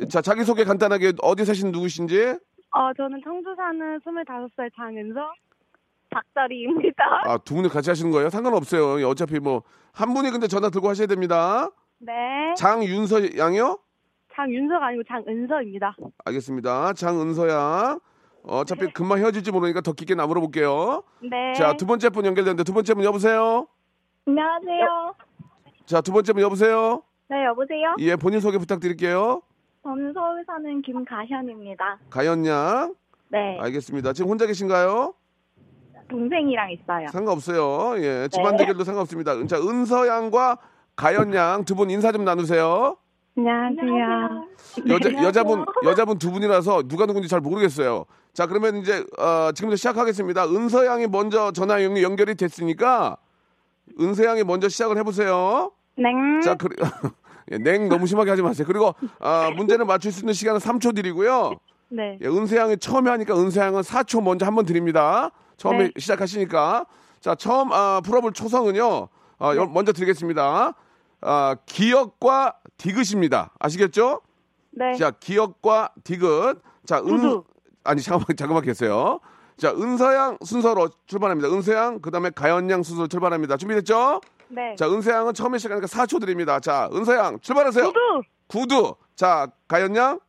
자, 0.09 0.21
자기소개 0.21 0.63
간단하게 0.63 1.13
어디 1.21 1.45
사시는 1.45 1.71
누구신지? 1.71 2.37
어, 2.71 2.93
저는 2.97 3.21
청주 3.23 3.53
사는 3.55 3.99
25살 3.99 4.69
장은서 4.75 5.19
박다리입니다. 6.09 7.03
아, 7.25 7.37
두 7.37 7.55
분이 7.55 7.69
같이 7.69 7.89
하시는 7.89 8.11
거예요? 8.11 8.29
상관없어요. 8.29 9.07
어차피 9.07 9.39
뭐, 9.39 9.63
한 9.93 10.13
분이 10.13 10.31
근데 10.31 10.47
전화 10.47 10.69
들고 10.69 10.89
하셔야 10.89 11.07
됩니다. 11.07 11.69
네. 11.99 12.13
장윤서 12.57 13.37
양이요? 13.37 13.79
장윤서가 14.35 14.87
아니고 14.87 15.03
장은서입니다. 15.07 15.95
알겠습니다. 16.25 16.93
장은서 16.93 17.47
양. 17.49 17.99
어차피 18.43 18.91
금방 18.93 19.19
헤어질지 19.19 19.51
모르니까 19.51 19.81
더 19.81 19.93
깊게 19.93 20.13
나물어 20.13 20.41
볼게요. 20.41 21.03
네. 21.21 21.53
자, 21.53 21.73
두 21.77 21.85
번째 21.85 22.09
분 22.09 22.25
연결되는데 22.25 22.63
두 22.63 22.73
번째 22.73 22.93
분 22.93 23.03
여보세요? 23.05 23.67
안녕하세요. 24.27 25.15
자, 25.85 26.01
두 26.01 26.11
번째 26.11 26.33
분 26.33 26.41
여보세요? 26.41 27.03
네, 27.29 27.45
여보세요? 27.45 27.95
예, 27.99 28.15
본인 28.15 28.39
소개 28.39 28.57
부탁드릴게요. 28.57 29.41
저는 29.83 30.13
서울 30.13 30.43
사는 30.45 30.81
김가현입니다. 30.81 31.99
가연 32.09 32.45
양. 32.45 32.95
네. 33.29 33.59
알겠습니다. 33.59 34.13
지금 34.13 34.31
혼자 34.31 34.45
계신가요? 34.47 35.13
동생이랑 36.09 36.71
있어요. 36.71 37.07
상관없어요. 37.11 37.99
예, 38.03 38.27
집안 38.31 38.51
네. 38.53 38.57
대결도 38.59 38.83
상관없습니다. 38.83 39.45
자, 39.47 39.57
은서 39.59 40.07
양과 40.07 40.57
가연 40.95 41.33
양 41.33 41.63
두 41.65 41.75
분 41.75 41.89
인사 41.89 42.11
좀 42.11 42.23
나누세요. 42.25 42.97
안녕하세요. 43.37 44.45
여자 44.87 45.09
네. 45.09 45.23
여자분 45.23 45.65
여자분 45.83 46.17
두 46.17 46.31
분이라서 46.31 46.83
누가 46.83 47.05
누군지 47.05 47.27
잘 47.27 47.41
모르겠어요. 47.41 48.05
자, 48.33 48.45
그러면 48.47 48.77
이제 48.77 49.03
어, 49.19 49.51
지금부터 49.51 49.75
시작하겠습니다. 49.75 50.45
은서 50.45 50.85
양이 50.85 51.05
먼저 51.07 51.51
전화 51.51 51.83
연- 51.83 51.97
연결이 52.01 52.35
됐으니까 52.35 53.17
은서 53.99 54.25
양이 54.25 54.43
먼저 54.43 54.67
시작을 54.69 54.97
해보세요. 54.97 55.71
냉. 55.97 56.41
자, 56.41 56.55
그, 56.55 56.67
예, 57.51 57.57
냉 57.57 57.87
너무 57.89 58.07
심하게 58.07 58.31
하지 58.31 58.41
마세요. 58.41 58.65
그리고 58.67 58.93
아, 59.19 59.51
문제를 59.55 59.85
맞출 59.85 60.11
수 60.11 60.21
있는 60.21 60.33
시간은 60.33 60.59
3초 60.59 60.95
드리고요. 60.95 61.53
네. 61.89 62.17
예, 62.21 62.27
은세양이 62.27 62.77
처음에 62.77 63.09
하니까 63.11 63.35
은세양은 63.39 63.81
4초 63.81 64.21
먼저 64.23 64.45
한번 64.45 64.65
드립니다. 64.65 65.31
처음에 65.57 65.85
네. 65.85 65.91
시작하시니까. 65.97 66.85
자, 67.21 67.35
처음 67.35 67.71
아, 67.71 68.01
풀어볼 68.03 68.33
초성은요. 68.33 69.07
아, 69.39 69.53
네. 69.53 69.59
여- 69.59 69.65
먼저 69.65 69.93
드리겠습니다. 69.93 70.73
아, 71.21 71.55
기억과 71.65 72.55
디귿입니다. 72.77 73.51
아시겠죠? 73.59 74.21
네. 74.71 74.93
자, 74.95 75.11
기억과 75.11 75.91
디귿. 76.03 76.61
자, 76.85 76.97
은 76.99 77.05
구두. 77.05 77.43
아니 77.83 78.01
잠깐만 78.01 78.35
잠깐만 78.35 78.63
계세요. 78.63 79.19
자, 79.57 79.71
은서양 79.71 80.37
순서로 80.43 80.89
출발합니다. 81.07 81.49
은서양 81.49 81.99
그 82.01 82.11
다음에 82.11 82.29
가연양 82.29 82.83
순서로 82.83 83.07
출발합니다. 83.07 83.57
준비됐죠? 83.57 84.21
네. 84.49 84.75
자, 84.75 84.87
은서양은 84.87 85.33
처음에 85.33 85.57
시작하니까 85.57 85.87
4초 85.87 86.19
드립니다. 86.19 86.59
자, 86.59 86.89
은서양 86.93 87.39
출발하세요. 87.39 87.85
구두. 87.85 87.99
구두. 88.47 88.95
자, 89.15 89.47
가연양 89.67 90.19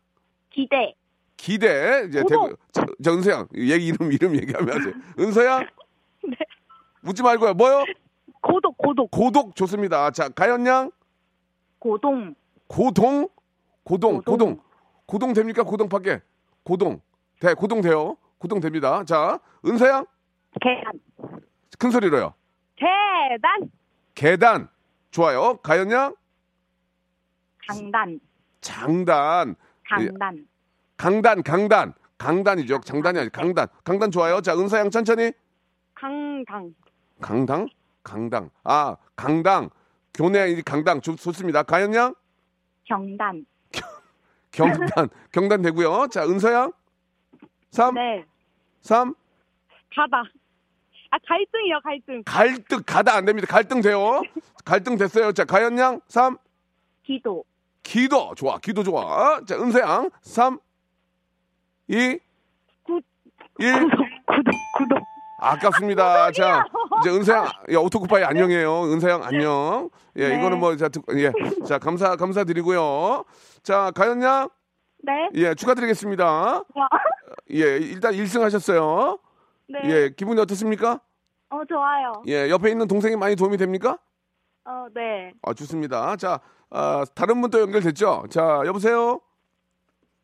기대. 0.51 0.95
기대 1.37 2.07
이제. 2.09 2.25
대구 2.29 2.57
자, 2.73 2.87
자 3.03 3.13
은서양 3.13 3.49
얘기 3.57 3.89
이름 3.89 4.11
이름 4.11 4.35
얘기하면 4.37 4.75
하세요. 4.79 4.95
은서양 5.19 5.67
네. 6.25 6.37
묻지 7.03 7.23
말고요. 7.23 7.55
뭐요? 7.55 7.85
고독, 8.41 8.79
고독. 8.79 9.11
고독 9.11 9.55
좋습니다. 9.55 10.11
자 10.13 10.29
가연양 10.29 10.91
고동. 11.79 12.35
고동 12.69 13.29
고동 13.85 14.23
고동. 14.23 14.25
고동 14.25 14.61
고동 15.05 15.33
됩니까? 15.35 15.63
고동 15.63 15.89
밖에 15.89 16.21
고동 16.65 17.01
대 17.39 17.53
고동 17.55 17.83
돼요. 17.83 18.17
고동 18.39 18.61
됩니다. 18.61 19.05
자 19.05 19.39
은서양 19.65 20.07
계단. 20.61 20.93
큰 21.79 21.91
소리로요. 21.91 22.35
계단. 22.77 23.71
계단 24.15 24.69
좋아요. 25.11 25.57
가연양 25.59 26.15
강단. 27.69 28.21
장단 28.61 29.57
강단. 29.89 30.47
강단 30.97 31.43
강단 31.43 31.93
강단이죠. 32.19 32.81
장단이 32.81 33.19
아니고 33.19 33.33
강단 33.33 33.69
강단 33.85 34.11
좋아요. 34.11 34.41
자 34.41 34.55
은서양 34.57 34.91
천천히 34.91 35.33
강당. 35.95 36.75
강당? 37.21 37.69
강당. 38.03 38.51
아, 38.63 38.97
강당. 39.17 39.71
교내 40.15 40.51
이 40.51 40.63
강당 40.63 41.01
좋, 41.01 41.17
좋습니다. 41.17 41.63
가연양? 41.63 42.15
경단. 42.85 43.47
경단. 44.53 45.09
경단 45.33 45.63
되고요. 45.63 46.07
자, 46.09 46.25
은서양? 46.25 46.73
3, 47.77 47.95
네. 47.95 48.25
3. 48.81 49.15
가다. 49.95 50.23
아, 51.11 51.19
갈등이요, 51.29 51.81
갈등. 51.85 52.23
갈등 52.25 52.83
가다 52.87 53.15
안 53.15 53.25
됩니다. 53.27 53.47
갈등 53.51 53.83
돼요. 53.83 54.23
갈등 54.65 54.97
됐어요. 54.97 55.33
자, 55.33 55.45
가연 55.45 55.79
양? 55.79 56.01
3. 56.09 56.39
기도. 57.05 57.45
기도. 57.83 58.35
좋아. 58.35 58.59
기도 58.59 58.83
좋아. 58.83 59.41
자, 59.47 59.57
은서양? 59.57 60.09
3, 60.23 60.59
2, 61.89 62.19
구- 62.83 63.01
1. 63.59 63.73
구독, 63.83 63.99
구독, 64.27 64.55
구독. 64.79 64.99
아깝습니다. 65.39 66.33
자, 66.33 66.65
이제 67.01 67.11
은서양, 67.11 67.45
야, 67.45 67.79
오토쿠파이 67.79 68.25
안녕해요. 68.25 68.85
은서양 68.85 69.23
안녕. 69.23 69.91
예, 70.17 70.31
네. 70.31 70.39
이거는 70.39 70.59
뭐, 70.59 70.75
자, 70.77 70.89
듣- 70.89 71.05
예. 71.15 71.31
자, 71.67 71.79
감사, 71.79 72.17
감사드리고요. 72.17 73.25
자, 73.63 73.91
가연양? 73.95 74.49
네. 75.03 75.29
예, 75.35 75.55
축하드리겠습니다. 75.55 76.25
와. 76.75 76.89
예, 77.53 77.77
일단 77.79 78.13
1승 78.13 78.41
하셨어요. 78.41 79.19
네. 79.69 79.81
예, 79.85 80.11
기분이 80.11 80.41
어떻습니까? 80.41 81.01
어, 81.51 81.61
좋아요. 81.69 82.13
예, 82.27 82.51
옆에 82.51 82.71
있는 82.71 82.89
동생이 82.89 83.17
많이 83.17 83.37
도움이 83.37 83.57
됩니까? 83.57 83.99
어, 84.65 84.87
네. 84.95 85.33
아, 85.43 85.55
좋습니다. 85.55 86.17
자, 86.17 86.41
아, 86.71 87.05
다른 87.15 87.41
분 87.41 87.51
또 87.51 87.61
연결됐죠? 87.61 88.25
자, 88.31 88.63
여보세요? 88.67 89.21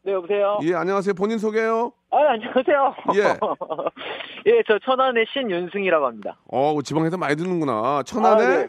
네, 0.04 0.12
여보세요? 0.12 0.58
예, 0.62 0.74
안녕하세요. 0.74 1.14
본인 1.14 1.38
소개요? 1.38 1.92
아, 2.10 2.16
안녕하세요. 2.32 2.94
예. 3.14 3.22
예, 4.50 4.62
저 4.66 4.78
천안의 4.80 5.26
신윤승이라고 5.32 6.06
합니다. 6.06 6.38
어, 6.50 6.82
지방에서 6.82 7.16
많이 7.16 7.36
듣는구나. 7.36 8.02
천안의 8.04 8.46
아, 8.46 8.50
네. 8.62 8.68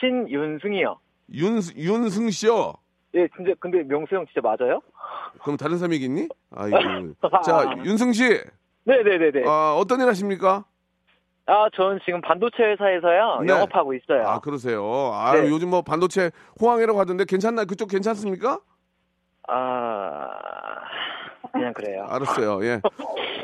신윤승이요. 0.00 0.98
윤, 1.34 1.60
윤승 1.76 2.30
씨요. 2.30 2.72
예, 3.14 3.28
진짜, 3.36 3.52
근데 3.60 3.82
명수 3.82 4.14
형 4.14 4.24
진짜 4.26 4.40
맞아요? 4.40 4.80
그럼 5.42 5.56
다른 5.56 5.78
사람이겠니? 5.78 6.28
아이고. 6.54 6.76
자, 7.44 7.74
윤승 7.84 8.12
씨. 8.12 8.40
네네네네. 8.84 9.44
아, 9.46 9.74
어떤 9.78 10.00
일 10.00 10.08
하십니까? 10.08 10.64
아, 11.46 11.66
전 11.74 11.98
지금 12.04 12.20
반도체 12.20 12.62
회사에서요. 12.62 13.40
네. 13.46 13.52
영업하고 13.52 13.94
있어요. 13.94 14.22
아, 14.26 14.40
그러세요. 14.40 14.84
아, 15.12 15.32
네. 15.34 15.48
요즘 15.48 15.70
뭐 15.70 15.82
반도체 15.82 16.30
호황이라고 16.60 16.98
하던데 17.00 17.24
괜찮나요? 17.24 17.66
그쪽 17.66 17.88
괜찮습니까? 17.88 18.60
아, 19.48 20.28
그냥 21.52 21.72
그래요. 21.74 22.06
알았어요. 22.08 22.64
예. 22.64 22.80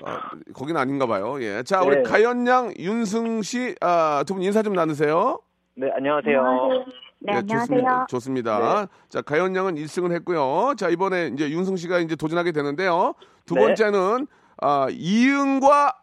아, 0.05 0.31
거긴 0.55 0.77
아닌가 0.77 1.07
봐요. 1.07 1.42
예. 1.42 1.62
자, 1.64 1.83
우리 1.83 1.96
네. 1.96 2.03
가연 2.03 2.46
양, 2.46 2.72
윤승 2.79 3.42
씨, 3.42 3.74
아, 3.81 4.22
두 4.27 4.35
분 4.35 4.42
인사 4.42 4.62
좀 4.62 4.74
나누세요. 4.74 5.40
네, 5.74 5.90
안녕하세요. 5.94 6.85
네, 7.20 7.33
예, 7.33 7.37
안녕하세요. 7.38 7.66
좋습니다. 7.66 8.07
좋습니다. 8.09 8.87
자, 9.09 9.22
가연 9.22 9.54
양은 9.57 9.74
1승을 9.74 10.12
했고요. 10.12 10.74
자, 10.76 10.88
이번에 10.88 11.31
이제 11.35 11.50
윤승 11.50 11.76
씨가 11.76 11.98
이제 11.98 12.14
도전하게 12.14 12.52
되는데요. 12.52 13.14
두 13.44 13.54
네. 13.54 13.61
번째는, 13.61 14.26
아, 14.59 14.87
이응과 14.90 15.94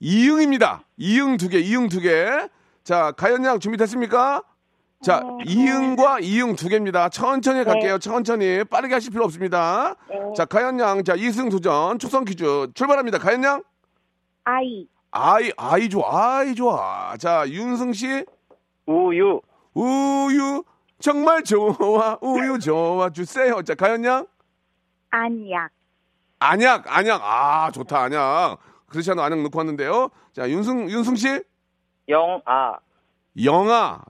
이응입니다. 0.00 0.84
이응 0.98 1.36
두 1.38 1.48
개, 1.48 1.58
이응 1.58 1.88
두 1.88 2.00
개. 2.00 2.26
자, 2.84 3.12
가연 3.12 3.44
양 3.44 3.60
준비됐습니까? 3.60 4.42
자, 5.00 5.18
어, 5.24 5.38
이응과 5.46 6.20
이응 6.20 6.54
두 6.54 6.68
개입니다. 6.68 7.08
천천히 7.08 7.60
네. 7.60 7.64
갈게요. 7.64 7.98
천천히. 7.98 8.62
빠르게 8.64 8.94
하실 8.94 9.10
필요 9.10 9.24
없습니다. 9.24 9.96
자, 10.36 10.44
가연 10.44 10.78
양, 10.80 11.02
자, 11.02 11.14
이승 11.14 11.48
도전, 11.48 11.98
축성 11.98 12.24
퀴즈 12.24 12.68
출발합니다. 12.74 13.18
가연 13.18 13.42
양? 13.42 13.62
아이. 14.44 14.86
아이, 15.12 15.50
아이 15.56 15.88
좋아, 15.88 16.38
아이 16.38 16.54
좋아. 16.54 17.16
자, 17.18 17.44
윤승 17.48 17.92
씨, 17.92 18.24
우유. 18.86 19.40
우유, 19.74 20.64
정말 20.98 21.42
좋아, 21.42 22.18
우유 22.20 22.58
좋아 22.58 23.10
주세요. 23.10 23.62
자, 23.62 23.74
가연양? 23.74 24.26
안약. 25.10 25.70
안약, 26.38 26.96
안약, 26.96 27.20
아, 27.22 27.70
좋다, 27.70 28.02
안약. 28.04 28.58
크리스찬 28.88 29.18
안약 29.18 29.42
넣고 29.42 29.58
왔는데요. 29.58 30.10
자, 30.32 30.48
윤승, 30.48 30.90
윤승 30.90 31.16
씨, 31.16 31.42
영아. 32.08 32.78
영아. 33.42 34.02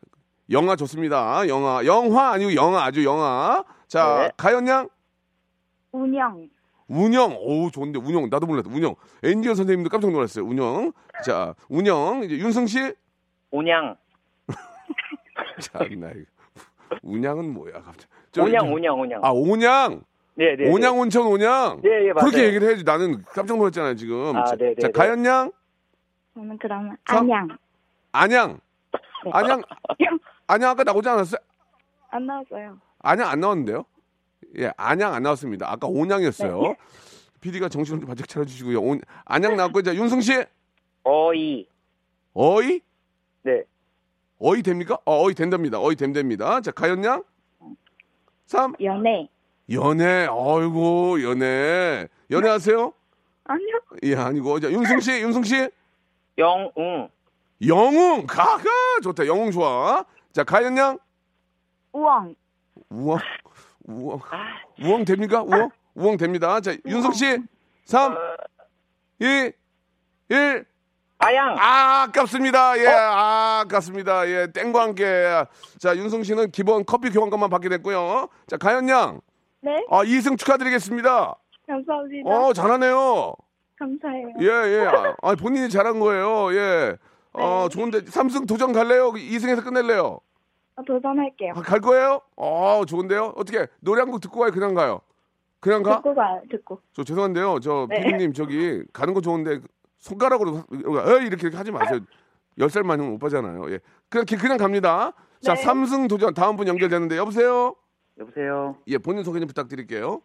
영아 0.51 0.77
좋습니다. 0.77 1.47
영아. 1.49 1.85
영화 1.85 2.33
아니고 2.33 2.55
영아, 2.55 2.85
아주 2.85 3.05
영아. 3.05 3.65
자, 3.87 4.19
네. 4.19 4.33
가연양? 4.37 4.89
운영. 5.93 6.49
운영. 6.89 7.37
오, 7.39 7.71
좋은데, 7.71 7.99
운영. 7.99 8.29
나도 8.29 8.47
몰랐다, 8.47 8.69
운영. 8.71 8.95
엔지니어 9.23 9.55
선생님도 9.55 9.89
깜짝 9.89 10.11
놀랐어요, 10.11 10.45
운영. 10.45 10.93
자, 11.25 11.55
운영. 11.69 12.25
이제 12.25 12.37
윤승 12.39 12.67
씨? 12.67 12.93
온양. 13.51 13.97
참나, 15.63 16.11
이거. 16.11 16.25
운양은 17.03 17.53
뭐야, 17.55 17.73
갑자기. 17.83 18.07
저, 18.33 18.43
온양, 18.45 18.73
온양, 18.73 19.01
온양. 19.01 19.21
아, 19.25 19.31
온양. 19.31 20.03
네, 20.35 20.57
네. 20.57 20.71
온양 20.71 20.99
온천 20.99 21.27
온양. 21.27 21.81
네, 21.83 22.09
예, 22.09 22.13
맞아요. 22.13 22.27
그렇게 22.31 22.45
얘기를 22.47 22.69
해야지. 22.69 22.85
나는 22.85 23.23
깜짝 23.25 23.57
놀랐잖아요, 23.59 23.95
지금. 23.97 24.35
아, 24.37 24.45
자, 24.45 24.57
네, 24.57 24.75
네, 24.75 24.81
자, 24.81 24.89
네. 24.89 24.93
가연 24.93 25.25
양? 25.27 25.53
저는 26.35 26.59
그러면 26.59 26.97
서- 27.09 27.19
안양. 27.19 27.49
안양. 28.13 28.61
네. 29.25 29.31
안양. 29.33 29.63
안양 30.47 30.71
아까 30.71 30.85
나오지 30.85 31.09
않았어요? 31.09 31.39
안 32.11 32.27
나왔어요. 32.27 32.79
안양 33.01 33.29
안 33.29 33.41
나왔는데요? 33.41 33.85
예, 34.59 34.71
안양 34.77 35.15
안 35.15 35.23
나왔습니다. 35.23 35.71
아까 35.71 35.87
온양이었어요. 35.87 36.61
네. 36.63 36.77
PD가 37.41 37.69
정신을 37.69 38.01
좀 38.01 38.09
바짝 38.09 38.29
차려주시고요. 38.29 38.81
온, 38.81 39.01
안양 39.25 39.57
나왔고, 39.57 39.81
이제 39.81 39.95
윤승 39.95 40.21
씨, 40.21 40.45
어이. 41.05 41.67
어이? 42.35 42.81
네. 43.43 43.65
어이 44.45 44.63
됩니까? 44.63 44.99
어, 45.05 45.23
어이 45.25 45.35
된답니다. 45.35 45.79
어이 45.81 45.95
된답니다. 45.95 46.61
자, 46.61 46.73
가연 46.73 47.05
양? 47.05 47.23
3. 48.47 48.75
연애. 48.83 49.29
연애, 49.71 50.27
어이구, 50.29 51.21
연애. 51.23 52.09
연애하세요? 52.29 52.93
아니요. 53.45 53.81
예, 54.03 54.17
아니고. 54.17 54.59
자, 54.59 54.71
윤승 54.71 54.99
씨, 54.99 55.13
윤승 55.13 55.45
씨. 55.45 55.71
영웅. 56.39 57.09
영웅, 57.65 58.27
가가! 58.27 58.65
좋다. 59.05 59.27
영웅 59.29 59.53
좋아. 59.53 60.05
자, 60.33 60.43
가연 60.43 60.77
양? 60.77 60.99
우엉. 61.93 62.35
우엉, 62.91 63.19
우엉. 63.85 64.21
우엉 64.83 65.05
됩니까? 65.05 65.43
우엉? 65.43 65.71
우엉 65.95 66.17
됩니다. 66.17 66.61
자, 66.61 66.75
윤석 66.85 67.15
씨. 67.15 67.39
3, 67.85 68.17
2, 69.21 69.53
1. 70.31 70.65
아양. 71.25 71.57
아, 71.59 72.03
아깝습니다. 72.03 72.77
예, 72.79 72.87
아, 72.89 73.61
아깝습니다. 73.65 74.29
예, 74.29 74.49
땡과 74.53 74.83
함께. 74.83 75.45
자, 75.79 75.97
윤성 75.97 76.25
씨는 76.25 76.51
기본 76.51 76.85
커피 76.85 77.11
교환권만 77.11 77.49
받게 77.49 77.69
됐고요. 77.69 78.29
자, 78.49 78.57
가연 78.57 78.89
양. 78.89 79.21
네. 79.61 79.85
아, 79.89 80.03
2승 80.05 80.37
축하드리겠습니다. 80.37 81.37
감사합니다. 81.69 82.29
어, 82.31 82.53
잘하네요. 82.53 83.35
감사해요. 83.79 84.29
예, 84.41 84.47
예. 84.47 84.87
아, 85.23 85.35
본인이 85.41 85.69
잘한 85.71 86.01
거예요. 86.01 86.53
예. 86.55 86.97
어, 87.35 87.69
좋은데 87.71 88.01
3승 88.01 88.47
도전 88.49 88.73
갈래요? 88.73 89.13
2승에서 89.13 89.63
끝낼래요? 89.65 90.19
어, 90.75 90.83
도전할게요. 90.85 91.53
아, 91.57 91.61
갈 91.63 91.81
거예요? 91.81 92.21
어, 92.37 92.83
좋은데요? 92.87 93.35
어떻게 93.37 93.67
노래 93.81 94.01
한 94.01 94.11
곡 94.11 94.21
듣고 94.21 94.41
가요? 94.41 94.51
그냥 94.51 94.75
가요? 94.75 95.01
그냥 95.61 95.83
가? 95.85 95.97
듣고 95.97 96.15
가요. 96.17 96.41
듣고. 96.51 96.81
저 96.93 97.05
죄송한데요. 97.05 97.61
저 97.61 97.87
네. 97.89 98.01
피디님 98.01 98.33
저기 98.33 98.83
가는 98.93 99.15
거 99.15 99.21
좋은데 99.21 99.61
손가락으로 100.03 100.57
어, 100.57 100.65
이렇게 101.23 101.47
이렇게 101.47 101.57
하지 101.57 101.71
마세요. 101.71 102.01
열살 102.59 102.83
많은 102.83 103.13
오빠잖아요. 103.15 103.71
예. 103.71 103.79
그냥 104.11 104.27
그냥 104.27 104.59
갑니다. 104.59 105.13
자, 105.41 105.55
네. 105.55 105.63
삼승 105.63 106.09
도전 106.09 106.35
다음 106.35 106.57
분 106.57 106.69
연결되는데 106.69 107.17
여보세요? 107.17 107.75
여보세요. 108.19 108.77
예, 108.89 108.99
본인 108.99 109.23
소개 109.25 109.39
좀 109.39 109.47
부탁드릴게요. 109.47 110.21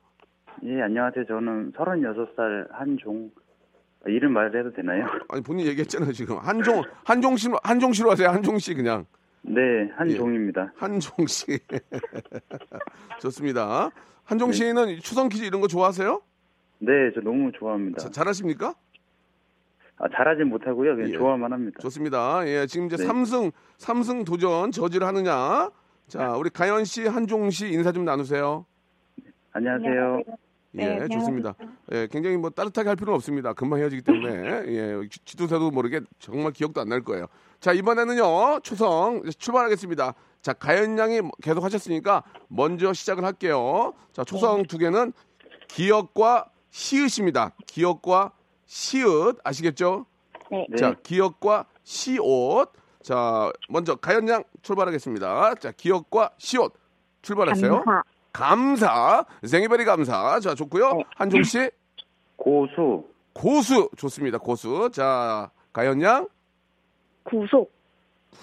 예, 0.63 0.81
안녕하세요. 0.81 1.25
저는 1.25 1.71
36살 1.73 2.71
한종. 2.71 3.31
아, 4.05 4.09
이름 4.09 4.33
말해도 4.33 4.73
되나요? 4.73 5.05
아니 5.29 5.41
본인 5.41 5.67
얘기했잖아요, 5.67 6.11
지금. 6.11 6.37
한종 6.37 6.83
한종 7.05 7.37
씨 7.37 7.47
한종 7.63 7.93
씨로 7.93 8.11
하세요. 8.11 8.29
한종 8.29 8.57
씨 8.57 8.73
그냥. 8.73 9.05
네, 9.43 9.61
한종입니다. 9.95 10.73
한종 10.75 11.27
씨. 11.27 11.59
좋습니다. 13.21 13.91
한종 14.25 14.51
씨는 14.51 14.99
추성 15.01 15.29
퀴즈 15.29 15.45
이런 15.45 15.61
거 15.61 15.67
좋아하세요? 15.67 16.21
네, 16.79 16.91
저 17.13 17.21
너무 17.21 17.51
좋아합니다. 17.57 17.99
자, 17.99 18.09
잘하십니까? 18.09 18.73
아, 19.99 20.05
잘하진 20.15 20.47
못하고요. 20.49 20.95
그냥 20.95 21.10
예. 21.12 21.17
좋아만 21.17 21.51
합니다. 21.51 21.79
좋습니다. 21.81 22.47
예, 22.47 22.67
지금 22.67 22.86
이제 22.88 22.97
네. 22.97 23.03
삼승 23.05 23.51
삼승 23.77 24.25
도전 24.25 24.71
저지를 24.71 25.07
하느냐? 25.07 25.71
자, 26.07 26.36
우리 26.38 26.49
가연 26.49 26.86
씨, 26.86 27.05
한종 27.07 27.49
씨 27.49 27.69
인사 27.69 27.91
좀 27.91 28.05
나누세요. 28.05 28.65
안녕하세요. 29.51 30.21
예, 30.79 30.99
네, 30.99 31.07
좋습니다. 31.07 31.55
예, 31.91 32.07
굉장히 32.12 32.38
뭐 32.38 32.51
따뜻하게 32.51 32.89
할 32.89 32.95
필요는 32.95 33.15
없습니다. 33.15 33.53
금방 33.53 33.79
헤어지기 33.79 34.03
때문에 34.03 34.31
예, 34.67 35.07
지- 35.10 35.19
지도사도 35.25 35.71
모르게 35.71 36.01
정말 36.19 36.51
기억도 36.51 36.79
안 36.81 36.89
날 36.89 37.01
거예요. 37.01 37.25
자, 37.60 37.73
이번에는요 37.73 38.60
초성 38.62 39.23
출발하겠습니다. 39.38 40.13
자, 40.43 40.53
가연 40.53 40.99
양이 40.99 41.21
계속 41.41 41.63
하셨으니까 41.63 42.21
먼저 42.47 42.93
시작을 42.93 43.25
할게요. 43.25 43.93
자, 44.13 44.23
초성 44.23 44.63
두 44.63 44.77
개는 44.77 45.12
기억과 45.67 46.45
시읒입니다. 46.69 47.53
기억과 47.65 48.31
시읒 48.67 49.39
아시겠죠? 49.43 50.06
네. 50.51 50.67
네. 50.69 50.77
자, 50.77 50.93
기억과 51.01 51.65
시옷. 51.84 52.71
자, 53.01 53.51
먼저 53.69 53.95
가연 53.95 54.27
양 54.30 54.43
출발하겠습니다. 54.62 55.56
자, 55.56 55.71
기억과 55.71 56.32
시옷 56.38 56.73
출발했어요. 57.21 57.84
감사. 57.84 58.03
감사. 58.34 59.25
생이베리 59.43 59.86
감사. 59.86 60.39
자, 60.39 60.53
좋고요. 60.53 60.93
네. 60.93 61.03
한종 61.15 61.43
씨 61.43 61.69
고수. 62.36 63.06
고수 63.34 63.89
좋습니다. 63.97 64.38
고수. 64.38 64.89
자, 64.91 65.49
가연 65.73 66.01
양 66.01 66.27
구속. 67.23 67.73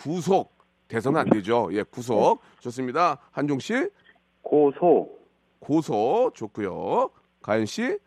구속. 0.03 0.55
대선은 0.89 1.21
안 1.21 1.31
되죠. 1.31 1.69
예, 1.73 1.83
구속. 1.83 2.41
좋습니다. 2.61 3.19
한종 3.31 3.59
씨 3.59 3.89
고소. 4.43 5.11
고소 5.61 6.31
좋고요. 6.35 7.11
가연 7.43 7.67
씨 7.67 7.99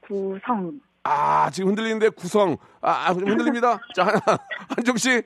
구성. 0.00 0.80
아, 1.04 1.50
지금 1.50 1.68
흔들리는데 1.70 2.08
구성. 2.10 2.56
아, 2.80 3.08
아, 3.08 3.14
좀 3.14 3.28
흔들립니다. 3.28 3.78
자, 3.94 4.04
한- 4.06 4.14
한종 4.76 4.96
씨 4.96 5.22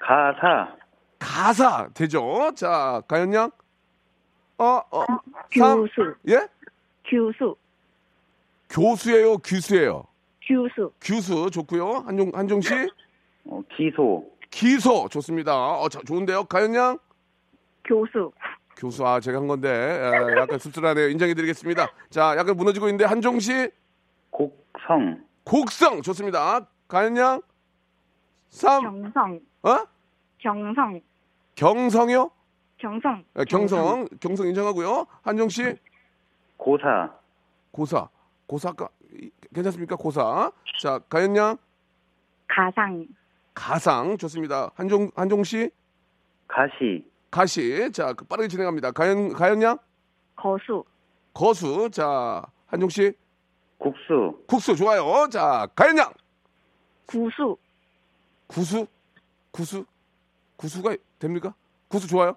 가사. 0.00 0.74
가사 1.18 1.88
되죠. 1.94 2.52
자, 2.56 3.00
가연 3.08 3.32
양 3.32 3.50
어, 4.58 4.80
어, 4.90 5.04
삼, 5.56 5.82
규수. 5.82 6.14
예? 6.28 6.46
규수. 7.08 7.54
교수예요, 8.68 9.38
규수예요. 9.38 10.04
규수. 10.42 10.90
규수 11.00 11.50
좋고요. 11.50 12.02
한종 12.06 12.32
한종 12.34 12.60
씨 12.60 12.74
어, 13.44 13.60
기소. 13.76 14.24
기소 14.50 15.08
좋습니다. 15.08 15.54
어, 15.56 15.88
자, 15.88 16.00
좋은데요. 16.06 16.44
가연 16.44 16.74
양 16.74 16.98
교수. 17.84 18.32
교수 18.76 19.06
아 19.06 19.20
제가 19.20 19.38
한 19.38 19.46
건데 19.46 19.68
에, 19.70 20.36
약간 20.40 20.58
씁쓸하네요. 20.58 21.08
인정해드리겠습니다. 21.10 21.86
자, 22.10 22.34
약간 22.36 22.56
무너지고 22.56 22.88
있는데 22.88 23.04
한종 23.04 23.38
씨 23.40 23.70
곡성. 24.40 25.24
곡성 25.44 26.02
좋습니다. 26.02 26.60
가연 26.88 27.16
양 27.16 27.40
삼, 28.50 28.82
경성. 28.82 29.40
어? 29.62 29.76
경성. 30.38 31.00
경성이요? 31.54 32.30
경성. 32.78 33.24
에, 33.38 33.44
경성, 33.44 34.06
경성 34.20 34.46
인정하고요. 34.48 35.06
한종 35.22 35.48
씨 35.48 35.74
고사. 36.58 37.10
고사, 37.70 38.08
고사가 38.46 38.88
이- 39.14 39.30
괜찮습니까? 39.54 39.96
고사. 39.96 40.52
자, 40.82 40.98
가연 41.08 41.34
양 41.36 41.56
가상. 42.46 43.06
가상 43.54 44.18
좋습니다. 44.18 44.70
한종 44.74 45.10
한종 45.16 45.42
씨 45.44 45.70
가시. 46.46 47.04
가시. 47.30 47.90
자, 47.92 48.12
그 48.12 48.24
빠르게 48.26 48.48
진행합니다. 48.48 48.90
가연 48.92 49.32
가연 49.32 49.62
양 49.62 49.78
거수. 50.36 50.84
거수. 51.32 51.88
자, 51.90 52.42
한종 52.66 52.90
씨 52.90 53.12
국수. 53.78 54.38
국수 54.46 54.74
좋아요. 54.76 55.28
자, 55.30 55.66
가연 55.74 55.98
양 55.98 56.12
구수. 57.06 57.56
구수 58.46 58.86
구수 59.50 59.84
구수가 60.56 60.96
됩니까? 61.18 61.54
구수 61.88 62.06
좋아요. 62.08 62.36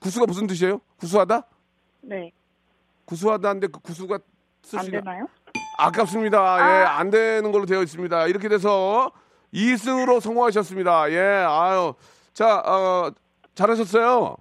구수가 0.00 0.26
무슨 0.26 0.46
뜻이에요? 0.46 0.80
구수하다? 0.98 1.42
네. 2.02 2.32
구수하다는데 3.04 3.68
그 3.68 3.80
구수가 3.80 4.14
안 4.16 4.20
쓰시나? 4.62 4.98
되나요? 5.00 5.26
아깝습니다. 5.78 6.58
예, 6.82 6.84
안 6.86 7.10
되는 7.10 7.52
걸로 7.52 7.64
되어 7.64 7.82
있습니다. 7.82 8.26
이렇게 8.26 8.48
돼서 8.48 9.12
2승으로 9.54 10.20
성공하셨습니다. 10.20 11.10
예, 11.12 11.18
아유. 11.48 11.94
자, 12.34 12.58
어, 12.60 13.10
잘하셨어요. 13.54 14.36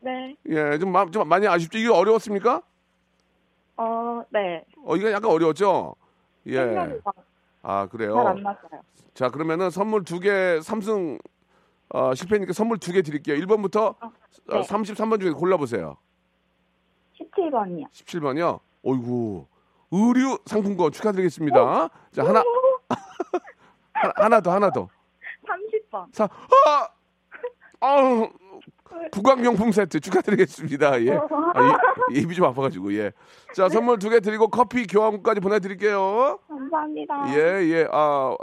네. 0.00 0.34
예, 0.48 0.78
좀, 0.78 0.92
마- 0.92 1.10
좀 1.10 1.28
많이 1.28 1.46
아쉽죠? 1.46 1.78
이게 1.78 1.88
어려웠습니까? 1.88 2.62
어, 3.76 4.22
네. 4.30 4.64
어, 4.84 4.96
이거 4.96 5.10
약간 5.10 5.30
어려웠죠? 5.30 5.94
예. 6.48 7.00
아, 7.62 7.86
그래요? 7.88 8.14
잘안. 8.14 8.44
자, 9.14 9.30
그러면은 9.30 9.70
선물 9.70 10.04
두 10.04 10.20
개, 10.20 10.60
삼승, 10.60 11.18
어, 11.90 12.14
실패니까 12.14 12.52
선물 12.52 12.78
두 12.78 12.92
개 12.92 13.02
드릴게요. 13.02 13.36
1번부터 13.44 13.96
네. 14.48 14.60
33번 14.60 15.20
중에 15.20 15.30
골라보세요. 15.32 15.96
17번이요. 17.18 17.90
17번이요. 17.92 18.60
어이구. 18.84 19.46
의류 19.90 20.38
상품권 20.46 20.92
축하드리겠습니다. 20.92 21.88
자, 22.12 22.24
하나, 22.24 22.42
하나, 23.92 24.12
하나 24.16 24.40
더, 24.40 24.50
하나 24.52 24.70
더. 24.70 24.88
30번. 25.46 26.12
자, 26.12 26.28
아! 26.66 26.88
아우, 27.80 28.28
구강용품 29.12 29.72
세트 29.72 30.00
축하드리겠습니다. 30.00 31.02
예. 31.04 31.12
아, 31.12 31.78
이- 32.12 32.18
입이 32.20 32.34
좀 32.34 32.44
아파가지고, 32.46 32.92
예. 32.94 33.12
자, 33.54 33.68
선물 33.68 33.98
두 33.98 34.10
개 34.10 34.20
드리고 34.20 34.48
커피 34.48 34.86
교환권까지 34.86 35.40
보내드릴게요. 35.40 36.38
감사합니다. 36.48 37.34
예, 37.34 37.40
예. 37.68 37.88
아, 37.92 38.36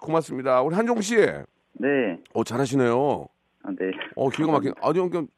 고맙습니다. 0.00 0.62
우리 0.62 0.74
한종 0.74 1.00
씨. 1.00 1.16
네. 1.16 2.18
어, 2.34 2.44
잘하시네요. 2.44 3.26
아, 3.62 3.68
네. 3.70 3.90
어, 4.16 4.28
기가 4.30 4.50
막힌. 4.52 4.72
아니, 4.82 4.98
그냥 5.10 5.28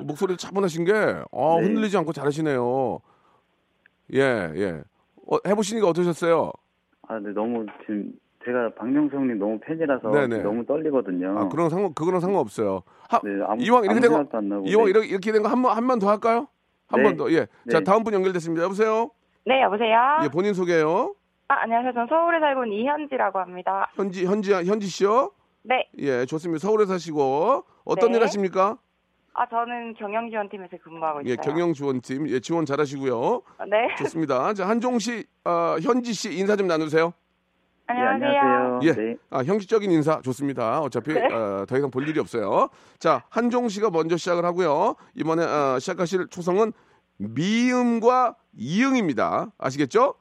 목소리도 0.00 0.36
차분하신 0.38 0.84
게, 0.84 0.92
아, 0.92 1.56
네. 1.60 1.66
흔들리지 1.66 1.96
않고 1.98 2.12
잘하시네요. 2.12 2.98
예, 4.14 4.20
예. 4.20 4.82
어, 5.30 5.36
해보시니까 5.46 5.86
어떠셨어요? 5.88 6.52
아, 7.08 7.18
네. 7.18 7.30
너무 7.32 7.66
지금 7.82 8.12
제가 8.44 8.70
박명수님 8.76 9.38
너무 9.38 9.58
팬이라서 9.60 10.10
네네. 10.10 10.42
너무 10.42 10.64
떨리거든요. 10.66 11.38
아, 11.38 11.48
그런 11.48 11.70
상관, 11.70 11.94
그거랑 11.94 12.20
상관없어요. 12.20 12.82
하, 13.08 13.20
네, 13.20 13.30
아무, 13.46 13.62
이왕 13.62 13.84
이렇게 13.84 13.90
아무 13.90 14.00
된 14.00 14.10
거, 14.10 14.16
생각도 14.16 14.38
안 14.38 14.48
나고. 14.48 14.66
이왕 14.66 14.84
네. 14.84 14.90
이렇게, 14.90 15.06
이렇게 15.08 15.32
된 15.32 15.42
거 15.42 15.48
한 15.48 15.62
번, 15.62 15.76
한 15.76 15.86
번 15.86 15.98
더 15.98 16.08
할까요? 16.10 16.48
한 16.88 17.02
네. 17.02 17.08
번 17.08 17.16
더, 17.16 17.30
예. 17.32 17.46
자, 17.70 17.78
네. 17.78 17.84
다음 17.84 18.02
분 18.04 18.14
연결됐습니다. 18.14 18.64
여보세요? 18.64 19.10
네, 19.46 19.62
여보세요? 19.62 19.96
예, 20.24 20.28
본인 20.28 20.54
소개요. 20.54 21.14
아, 21.48 21.54
안녕하세요. 21.62 21.92
저는 21.92 22.06
서울에 22.08 22.40
살고 22.40 22.64
있는 22.64 22.78
이현지라고 22.78 23.38
합니다. 23.38 23.90
현지, 23.94 24.24
현지, 24.26 24.52
현지 24.52 24.86
씨요? 24.86 25.30
네. 25.62 25.88
예, 25.98 26.24
좋습니다. 26.26 26.58
서울에 26.66 26.86
사시고, 26.86 27.64
어떤 27.84 28.10
네. 28.12 28.18
일 28.18 28.24
하십니까? 28.24 28.78
아, 29.34 29.46
저는 29.48 29.94
경영지원팀에서 29.94 30.76
근무하고 30.82 31.20
있어요. 31.22 31.32
예, 31.32 31.36
경영 31.36 31.72
지원팀, 31.72 32.28
예, 32.28 32.40
지원 32.40 32.66
잘하시고요. 32.66 33.42
네. 33.70 33.94
좋습니다. 33.98 34.52
자, 34.54 34.68
한종 34.68 34.98
씨, 34.98 35.24
어, 35.44 35.76
현지 35.82 36.12
씨 36.12 36.36
인사 36.38 36.54
좀 36.56 36.66
나누세요. 36.66 37.12
네, 37.94 38.00
안녕하세요. 38.00 38.40
안녕하세요. 38.40 38.80
예. 38.84 38.92
네. 38.94 39.16
아, 39.30 39.42
형식적인 39.42 39.90
인사 39.90 40.20
좋습니다. 40.22 40.80
어차피 40.80 41.12
네. 41.12 41.26
어, 41.32 41.64
더 41.66 41.76
이상 41.76 41.90
볼 41.90 42.08
일이 42.08 42.18
없어요. 42.18 42.68
자, 42.98 43.24
한종 43.28 43.68
씨가 43.68 43.90
먼저 43.90 44.16
시작을 44.16 44.44
하고요. 44.44 44.94
이번에 45.14 45.44
어, 45.44 45.78
시작하실 45.78 46.28
초성은 46.28 46.72
미음과 47.18 48.36
이응입니다. 48.56 49.52
아시겠죠? 49.58 50.14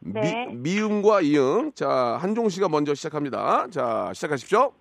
네. 0.00 0.46
미, 0.46 0.56
미음과 0.56 1.20
이응. 1.22 1.72
자, 1.74 1.88
한종 2.20 2.48
씨가 2.48 2.68
먼저 2.68 2.94
시작합니다. 2.94 3.68
자, 3.70 4.10
시작하십시오. 4.14 4.72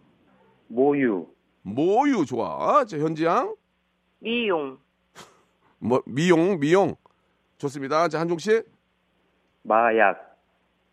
모유. 0.68 1.28
모유 1.64 2.26
좋아. 2.26 2.86
자, 2.86 2.98
현지 2.98 3.26
양. 3.26 3.56
미용. 4.20 4.78
뭐 5.80 6.02
미용, 6.06 6.60
미용. 6.60 6.96
좋습니다. 7.58 8.08
자, 8.08 8.20
한종 8.20 8.38
씨. 8.38 8.62
마약. 9.64 10.29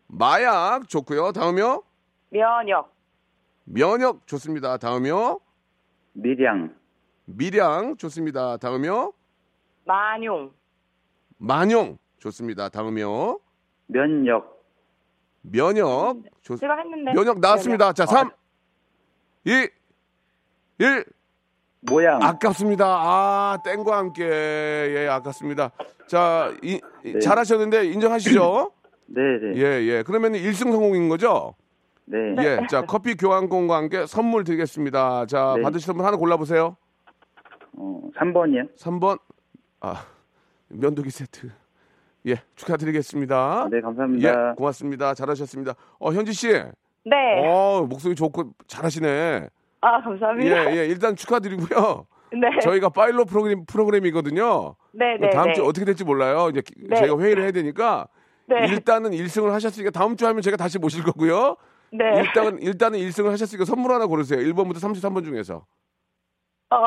마약 0.07 0.87
좋고요. 0.87 1.31
다음이요. 1.31 1.83
면역. 2.29 2.93
면역 3.65 4.25
좋습니다. 4.27 4.77
다음이요. 4.77 5.39
밀양. 6.13 6.75
밀양 7.25 7.97
좋습니다. 7.97 8.57
다음이요. 8.57 9.13
만용. 9.85 10.51
만용 11.37 11.97
좋습니다. 12.19 12.69
다음이요. 12.69 13.39
면역. 13.87 14.57
면역 15.41 16.17
좋 16.41 16.57
제가 16.57 16.77
했는데. 16.77 17.13
면역 17.13 17.39
나왔습니다. 17.39 17.93
자, 17.93 18.05
3 18.05 18.31
2 19.45 19.69
1 20.79 21.05
모양. 21.81 22.21
아깝습니다. 22.21 22.85
아, 22.85 23.57
땡과 23.63 23.97
함께 23.97 24.23
예, 24.25 25.07
아깝습니다. 25.09 25.71
자, 26.07 26.53
이, 26.63 26.81
이- 27.05 27.13
네. 27.13 27.19
잘하셨는데 27.19 27.85
인정하시죠? 27.91 28.71
네 29.07 29.21
네. 29.41 29.53
예, 29.57 29.61
예. 29.87 30.03
그러면 30.03 30.33
1승 30.33 30.71
성공인 30.71 31.09
거죠? 31.09 31.55
네. 32.05 32.35
예. 32.39 32.59
자, 32.69 32.83
커피 32.83 33.15
교환권과 33.15 33.75
함께 33.75 34.05
선물 34.05 34.43
드리겠습니다. 34.43 35.25
자, 35.25 35.53
네. 35.57 35.61
받으실 35.61 35.93
분 35.93 36.05
하나 36.05 36.17
골라보세요. 36.17 36.75
어, 37.73 38.01
3번이요. 38.15 38.75
3번. 38.75 39.19
아, 39.81 40.05
면도기 40.69 41.09
세트. 41.09 41.49
예, 42.27 42.35
축하드리겠습니다. 42.55 43.69
네, 43.71 43.79
감사합니다. 43.81 44.29
예, 44.29 44.55
고맙습니다. 44.55 45.13
잘하셨습니다. 45.13 45.75
어, 45.99 46.11
현지 46.11 46.33
씨. 46.33 46.49
네. 46.49 47.15
어, 47.47 47.85
목소리 47.87 48.15
좋고 48.15 48.51
잘하시네. 48.67 49.47
아, 49.81 50.01
감사합니다. 50.01 50.71
예, 50.73 50.77
예. 50.79 50.85
일단 50.87 51.15
축하드리고요. 51.15 52.05
네. 52.33 52.59
저희가 52.61 52.89
파일럿 52.89 53.27
프로그램, 53.29 53.65
프로그램이거든요. 53.65 54.75
네, 54.91 55.17
네. 55.21 55.29
다음 55.29 55.47
네. 55.47 55.53
주 55.53 55.63
어떻게 55.65 55.85
될지 55.85 56.03
몰라요. 56.03 56.49
이제 56.51 56.61
기- 56.61 56.73
네. 56.89 56.95
저희가 56.97 57.17
회의를 57.19 57.43
해야 57.43 57.51
되니까 57.51 58.07
네. 58.47 58.65
일단은 58.69 59.11
1승을 59.11 59.49
하셨으니까 59.51 59.91
다음 59.91 60.15
주 60.15 60.25
하면 60.25 60.41
제가 60.41 60.55
다시 60.57 60.79
모실 60.79 61.03
거고요. 61.03 61.57
네. 61.91 62.21
일단은 62.21 62.61
일단은 62.61 62.99
1승을 62.99 63.29
하셨으니까 63.29 63.65
선물 63.65 63.91
하나 63.91 64.07
고르세요. 64.07 64.39
1번부터 64.39 64.75
33번 64.77 65.23
중에서. 65.25 65.65
어, 66.69 66.77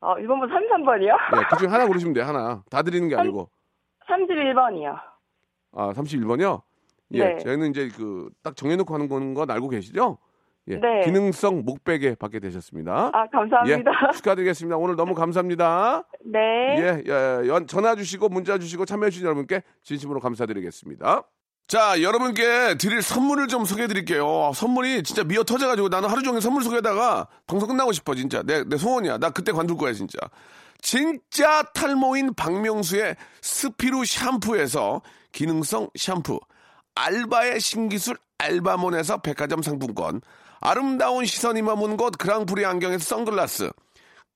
어, 0.00 0.14
1번부터 0.16 0.48
33번이요? 0.50 1.08
예, 1.08 1.44
그 1.50 1.56
중에 1.58 1.68
하나 1.68 1.86
고르시면 1.86 2.14
돼요. 2.14 2.24
하나. 2.24 2.62
다 2.70 2.82
드리는 2.82 3.08
게 3.08 3.16
아니고. 3.16 3.50
31번이요. 4.08 5.00
아, 5.72 5.92
31번이요? 5.92 6.62
예. 7.12 7.24
네. 7.24 7.38
저희는 7.38 7.70
이제 7.70 7.88
그 7.88 8.30
딱 8.42 8.56
정해 8.56 8.76
놓고 8.76 8.94
하는 8.94 9.08
건, 9.08 9.34
건 9.34 9.50
알고 9.50 9.68
계시죠? 9.68 10.18
예. 10.68 10.76
네. 10.76 11.02
기능성 11.04 11.64
목베개 11.64 12.16
받게 12.16 12.40
되셨습니다. 12.40 13.10
아, 13.12 13.26
감사합니다. 13.28 13.90
예. 13.90 14.12
축하드리겠습니다. 14.16 14.76
오늘 14.76 14.96
너무 14.96 15.14
감사합니다. 15.14 16.04
네. 16.24 16.38
예, 16.78 17.02
예, 17.06 17.48
연, 17.48 17.66
전화 17.66 17.94
주시고 17.94 18.28
문자 18.28 18.58
주시고 18.58 18.84
참여해 18.84 19.10
주신 19.10 19.24
여러분께 19.26 19.62
진심으로 19.82 20.20
감사드리겠습니다. 20.20 21.24
자, 21.66 22.02
여러분께 22.02 22.78
드릴 22.78 23.00
선물을 23.00 23.46
좀 23.46 23.64
소개해 23.64 23.86
드릴게요. 23.86 24.50
선물이 24.54 25.04
진짜 25.04 25.22
미어 25.22 25.44
터져가지고 25.44 25.88
나는 25.88 26.08
하루 26.08 26.20
종일 26.22 26.40
선물 26.40 26.64
소개하다가 26.64 27.28
방송 27.46 27.68
끝나고 27.68 27.92
싶어, 27.92 28.14
진짜. 28.16 28.42
내, 28.42 28.64
내 28.64 28.76
소원이야. 28.76 29.18
나 29.18 29.30
그때 29.30 29.52
관둘 29.52 29.76
거야, 29.76 29.92
진짜. 29.92 30.18
진짜 30.82 31.62
탈모인 31.74 32.34
박명수의 32.34 33.14
스피루 33.40 34.04
샴푸에서 34.04 35.02
기능성 35.30 35.90
샴푸. 35.94 36.40
알바의 36.96 37.60
신기술 37.60 38.16
알바몬에서 38.38 39.18
백화점 39.18 39.62
상품권. 39.62 40.22
아름다운 40.62 41.24
시선이 41.24 41.62
머문 41.62 41.96
곳 41.96 42.18
그랑프리 42.18 42.66
안경에서 42.66 43.02
선글라스. 43.02 43.70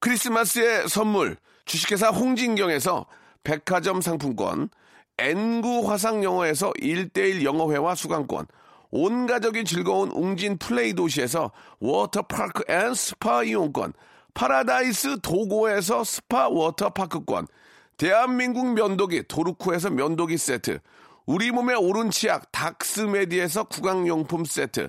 크리스마스의 0.00 0.88
선물 0.88 1.36
주식회사 1.66 2.08
홍진경에서 2.08 3.06
백화점 3.42 4.00
상품권 4.00 4.70
N구 5.18 5.88
화상영어에서 5.88 6.72
1대1 6.80 7.44
영어회화 7.44 7.94
수강권 7.94 8.46
온 8.90 9.26
가족이 9.26 9.64
즐거운 9.64 10.10
웅진 10.10 10.58
플레이 10.58 10.94
도시에서 10.94 11.52
워터파크 11.80 12.64
and 12.72 12.94
스파 12.94 13.42
이용권 13.44 13.92
파라다이스 14.32 15.20
도고에서 15.20 16.04
스파 16.04 16.48
워터파크권 16.48 17.46
대한민국 17.96 18.72
면도기 18.72 19.24
도루코에서 19.28 19.90
면도기 19.90 20.36
세트 20.38 20.80
우리 21.26 21.50
몸에 21.50 21.76
옳은 21.76 22.11
치약 22.10 22.50
닥스메디에서 22.50 23.64
구강용품 23.64 24.44
세트 24.44 24.88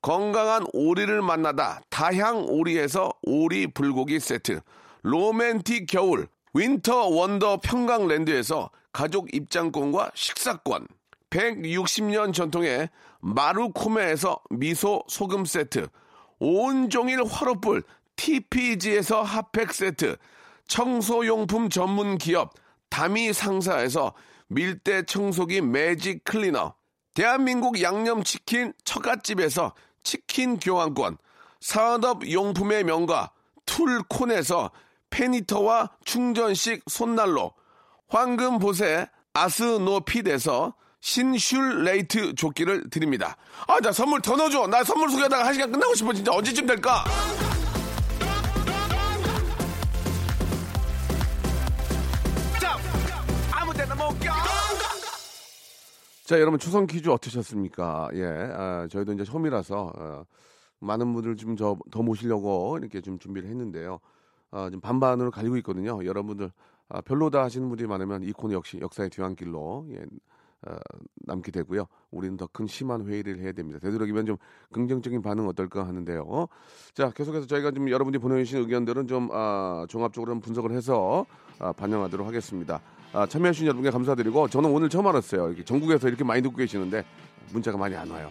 건강한 0.00 0.64
오리를 0.72 1.20
만나다 1.22 1.80
다향 1.90 2.44
오리에서 2.48 3.12
오리 3.22 3.66
불고기 3.66 4.20
세트, 4.20 4.60
로맨틱 5.02 5.86
겨울 5.88 6.28
winter 6.54 7.08
wonder 7.08 7.60
평강랜드에서 7.62 8.70
가족 8.92 9.34
입장권과 9.34 10.12
식사권, 10.14 10.86
160년 11.30 12.32
전통의 12.32 12.88
마루코메에서 13.20 14.40
미소 14.50 15.02
소금 15.08 15.44
세트, 15.44 15.88
온종일 16.38 17.24
화로불 17.24 17.82
TPG에서 18.16 19.22
핫팩 19.22 19.72
세트, 19.72 20.16
청소용품 20.66 21.70
전문 21.70 22.18
기업 22.18 22.54
다미 22.88 23.32
상사에서 23.32 24.14
밀대 24.48 25.02
청소기 25.02 25.60
magic 25.60 26.24
cleaner, 26.24 26.74
대한민국 27.14 27.82
양념치킨 27.82 28.72
처갓집에서 28.84 29.74
치킨 30.08 30.58
교환권, 30.58 31.18
산업용품의 31.60 32.84
명가 32.84 33.30
툴콘에서 33.66 34.70
페니터와 35.10 35.90
충전식 36.02 36.84
손난로, 36.88 37.52
황금보세 38.08 39.06
아스노핏에서 39.34 40.72
신슐레이트 41.02 42.34
조끼를 42.36 42.88
드립니다. 42.88 43.36
아, 43.66 43.78
나 43.80 43.92
선물 43.92 44.22
더 44.22 44.34
넣어줘. 44.34 44.66
나 44.68 44.82
선물 44.82 45.10
소개하다가 45.10 45.46
한 45.46 45.52
시간 45.52 45.70
끝나고 45.70 45.94
싶어. 45.94 46.14
진짜 46.14 46.32
언제쯤 46.32 46.66
될까? 46.66 47.04
자, 56.28 56.38
여러분 56.38 56.58
추선 56.60 56.86
퀴즈 56.86 57.08
어떠셨습니까? 57.08 58.10
예, 58.12 58.22
아, 58.26 58.86
저희도 58.90 59.14
이제 59.14 59.24
처음이라서 59.24 59.92
어, 59.96 60.24
많은 60.78 61.14
분들 61.14 61.36
좀더 61.36 61.78
모시려고 62.02 62.76
이렇게 62.78 63.00
좀 63.00 63.18
준비를 63.18 63.48
했는데요. 63.48 63.98
아, 64.50 64.68
좀 64.68 64.78
반반으로 64.78 65.30
갈리고 65.30 65.56
있거든요. 65.56 66.04
여러분들 66.04 66.52
아, 66.90 67.00
별로다 67.00 67.42
하시는 67.44 67.66
분들이 67.66 67.88
많으면 67.88 68.24
이 68.24 68.32
코너 68.32 68.52
역시 68.52 68.78
역사의 68.78 69.08
뒤안길로 69.08 69.86
예, 69.92 70.04
어, 70.70 70.76
남게 71.24 71.50
되고요. 71.50 71.86
우리는 72.10 72.36
더 72.36 72.46
큰 72.52 72.66
심한 72.66 73.06
회의를 73.06 73.38
해야 73.38 73.52
됩니다. 73.52 73.78
되도록이면 73.78 74.26
좀 74.26 74.36
긍정적인 74.70 75.22
반응 75.22 75.48
어떨까 75.48 75.86
하는데요. 75.86 76.46
자, 76.92 77.08
계속해서 77.08 77.46
저희가 77.46 77.70
좀 77.70 77.88
여러분들이 77.88 78.20
보내주신 78.20 78.58
의견들은 78.58 79.06
좀 79.06 79.30
아, 79.32 79.86
종합적으로 79.88 80.32
좀 80.32 80.40
분석을 80.42 80.72
해서 80.72 81.24
아, 81.58 81.72
반영하도록 81.72 82.26
하겠습니다. 82.26 82.82
아, 83.12 83.26
참여해주신 83.26 83.66
여러분께 83.66 83.90
감사드리고 83.90 84.48
저는 84.48 84.70
오늘 84.70 84.88
처음 84.88 85.06
알았어요. 85.06 85.48
이렇게 85.48 85.64
전국에서 85.64 86.08
이렇게 86.08 86.24
많이 86.24 86.42
듣고 86.42 86.56
계시는데 86.56 87.04
문자가 87.52 87.78
많이 87.78 87.96
안 87.96 88.10
와요. 88.10 88.30